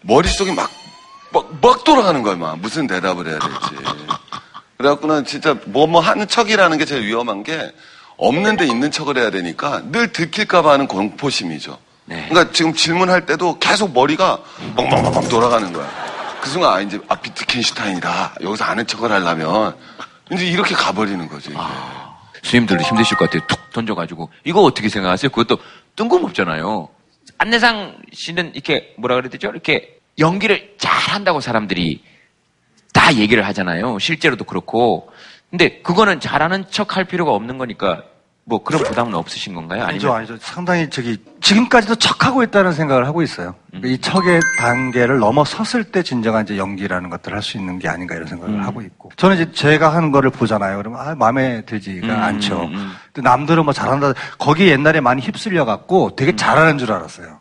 [0.03, 0.71] 머릿속이 막,
[1.33, 2.39] 막, 막 돌아가는 거예요.
[2.39, 3.85] 막 무슨 대답을 해야 될지.
[4.79, 7.73] 그래갖고는 진짜 뭐뭐 하는 척이라는 게 제일 위험한 게
[8.17, 11.79] 없는데 있는 척을 해야 되니까 늘 들킬까봐 하는 공포심이죠.
[12.07, 14.39] 그러니까 지금 질문할 때도 계속 머리가
[14.77, 15.89] 멍멍멍멍 돌아가는 거야.
[16.41, 18.37] 그 순간 아 이제 아 비트켄슈타인이다.
[18.43, 19.75] 여기서 아는 척을 하려면
[20.33, 21.51] 이제 이렇게 가버리는 거죠.
[21.51, 21.61] 이게.
[22.43, 23.47] 스님들도 힘드실 것 같아요.
[23.49, 25.31] 툭 던져가지고 이거 어떻게 생각하세요?
[25.31, 25.59] 그것도
[25.97, 26.91] 뜬금없잖아요.
[27.39, 29.49] 안내상 씨는 이렇게 뭐라 그래야 되죠?
[29.49, 32.03] 이렇게 연기를 잘한다고 사람들이
[32.93, 33.99] 다 얘기를 하잖아요.
[33.99, 35.11] 실제로도 그렇고.
[35.55, 38.03] 근데 그거는 잘하는 척 할 필요가 없는 거니까
[38.43, 39.85] 뭐 그런 부담은 없으신 건가요?
[39.85, 40.37] 아니죠, 아니면 아니죠.
[40.45, 43.55] 상당히 저기 지금까지도 척하고 있다는 생각을 하고 있어요.
[43.73, 43.81] 음.
[43.85, 48.27] 이 척의 단계를 넘어섰을 때 진정한 이제 연기라는 것들을 할 수 있는 게 아닌가 이런
[48.27, 48.63] 생각을 음.
[48.65, 49.13] 하고 있고.
[49.17, 50.77] 저는 이제 제가 하는 거를 보잖아요.
[50.79, 52.65] 그러면 아, 마음에 들지가 음, 않죠.
[52.65, 54.13] 음, 근데 남들은 뭐 잘한다.
[54.39, 57.39] 거기 옛날에 많이 휩쓸려 갖고 되게 잘하는 줄 알았어요.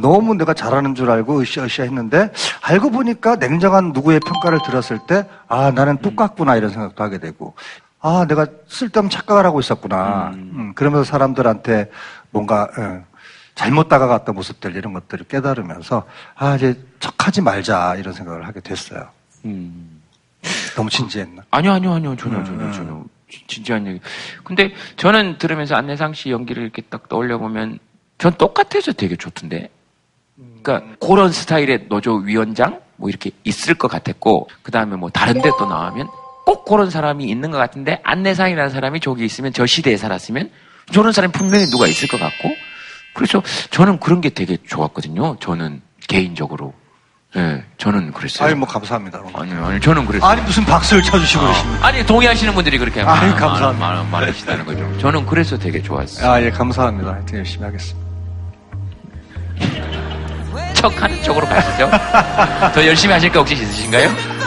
[0.00, 5.70] 너무 내가 잘하는 줄 알고 으쌰으쌰 했는데 알고 보니까 냉정한 누구의 평가를 들었을 때 아
[5.70, 7.54] 나는 똑같구나 이런 생각도 하게 되고
[8.00, 11.90] 아 내가 쓸데없는 착각을 하고 있었구나 음, 그러면서 사람들한테
[12.30, 13.04] 뭔가 어,
[13.54, 16.04] 잘못 다가갔던 모습들 이런 것들을 깨달으면서
[16.36, 19.08] 아 이제 척하지 말자 이런 생각을 하게 됐어요.
[20.76, 21.42] 너무 진지했나?
[21.50, 22.16] 아니요, 아니요, 아니요.
[22.16, 22.72] 전혀, 음, 전혀, 음.
[22.72, 23.04] 전혀.
[23.28, 24.00] 진- 진지한 얘기.
[24.44, 27.78] 근데 저는 들으면서 안내상 씨 연기를 이렇게 딱 떠올려 보면
[28.18, 29.70] 전 똑같아서 되게 좋던데.
[30.62, 35.50] 그러니까 그런 스타일의 노조 위원장 뭐 이렇게 있을 것 같았고 그 다음에 뭐 다른 데
[35.58, 36.08] 또 나오면
[36.44, 40.50] 꼭 그런 사람이 있는 것 같은데 안내상이라는 사람이 저기 있으면 저 시대에 살았으면
[40.92, 42.48] 저런 사람이 분명히 누가 있을 것 같고
[43.14, 45.36] 그래서 저는 그런 게 되게 좋았거든요.
[45.40, 46.72] 저는 개인적으로.
[47.36, 48.46] 예, 저는 그랬어요.
[48.48, 49.20] 아니 뭐 감사합니다.
[49.34, 50.30] 아니요, 아니 저는 그랬어요.
[50.30, 51.86] 아니 무슨 박수를 쳐주시고 그러십니까?
[51.86, 53.86] 아니 동의하시는 분들이 그렇게 말, 아유, 말, 감사합니다.
[53.94, 54.98] 말, 말하시다는 거죠.
[54.98, 56.30] 저는 그래서 되게 좋았어요.
[56.30, 57.12] 아 예 감사합니다.
[57.12, 58.07] 하여튼 열심히 하겠습니다.
[60.74, 61.90] 척 하는 쪽으로 가시죠.
[62.74, 64.38] 더 열심히 하실 거 혹시 있으신가요?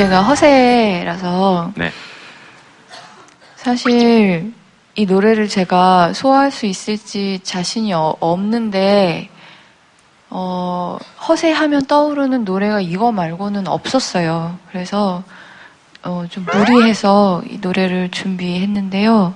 [0.00, 1.90] 주제가 허세라서 네.
[3.56, 4.52] 사실
[5.00, 9.30] 이 노래를 제가 소화할 수 있을지 자신이 어- 없는데
[10.28, 14.58] 어, 허세하면 떠오르는 노래가 이거 말고는 없었어요.
[14.70, 15.22] 그래서
[16.02, 19.32] 어, 좀 무리해서 이 노래를 준비했는데요.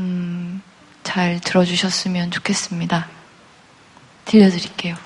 [0.00, 0.60] 음,
[1.02, 3.08] 잘 들어주셨으면 좋겠습니다.
[4.26, 4.96] 들려드릴게요.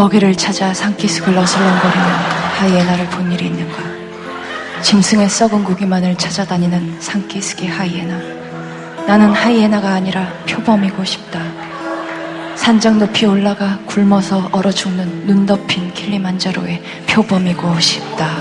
[0.00, 2.06] 먹이를 찾아 산기슭을 어슬렁거리는
[2.56, 3.82] 하이에나를 본 일이 있는가?
[4.80, 8.18] 짐승의 썩은 고기만을 찾아다니는 산기슭의 하이에나.
[9.06, 11.42] 나는 하이에나가 아니라 표범이고 싶다.
[12.54, 18.38] 산장 높이 올라가 굶어서 얼어 죽는 눈 덮인 킬리만자로의 표범이고 싶다.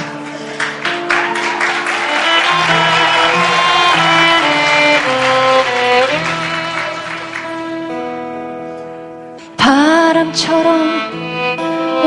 [9.57, 10.98] 바람처럼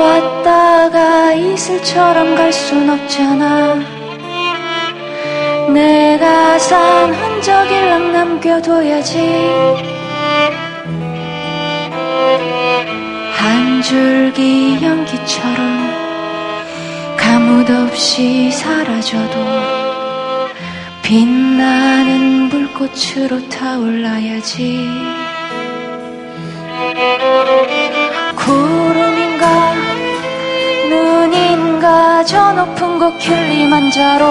[0.02, 3.76] 왔다가 이슬처럼 갈 순 없잖아.
[5.72, 9.18] 내가 산 흔적일랑 남겨둬야지.
[13.38, 15.92] 한 줄기 연기처럼
[17.16, 19.38] 가뭇 없이 사라져도
[21.02, 24.78] 빛나는 불꽃으로 타올라야지.
[32.24, 34.26] 저 높은 곳 킬리만자로.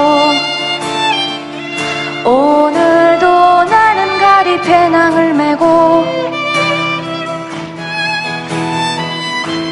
[2.23, 6.05] 오늘도 나는 가리 배낭을 메고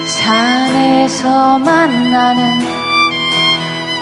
[0.07, 2.59] 산에서 만나는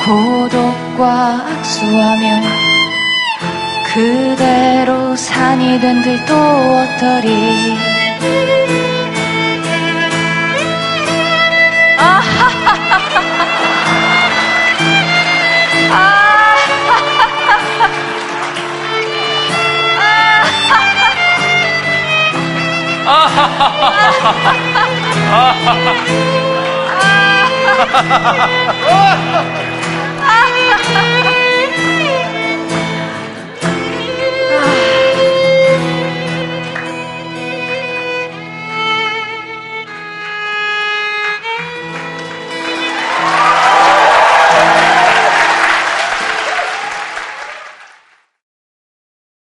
[0.06, 2.42] 고독과 악수하며
[3.94, 7.78] 그대로 산이 된 들도 어떠리
[25.30, 26.08] 아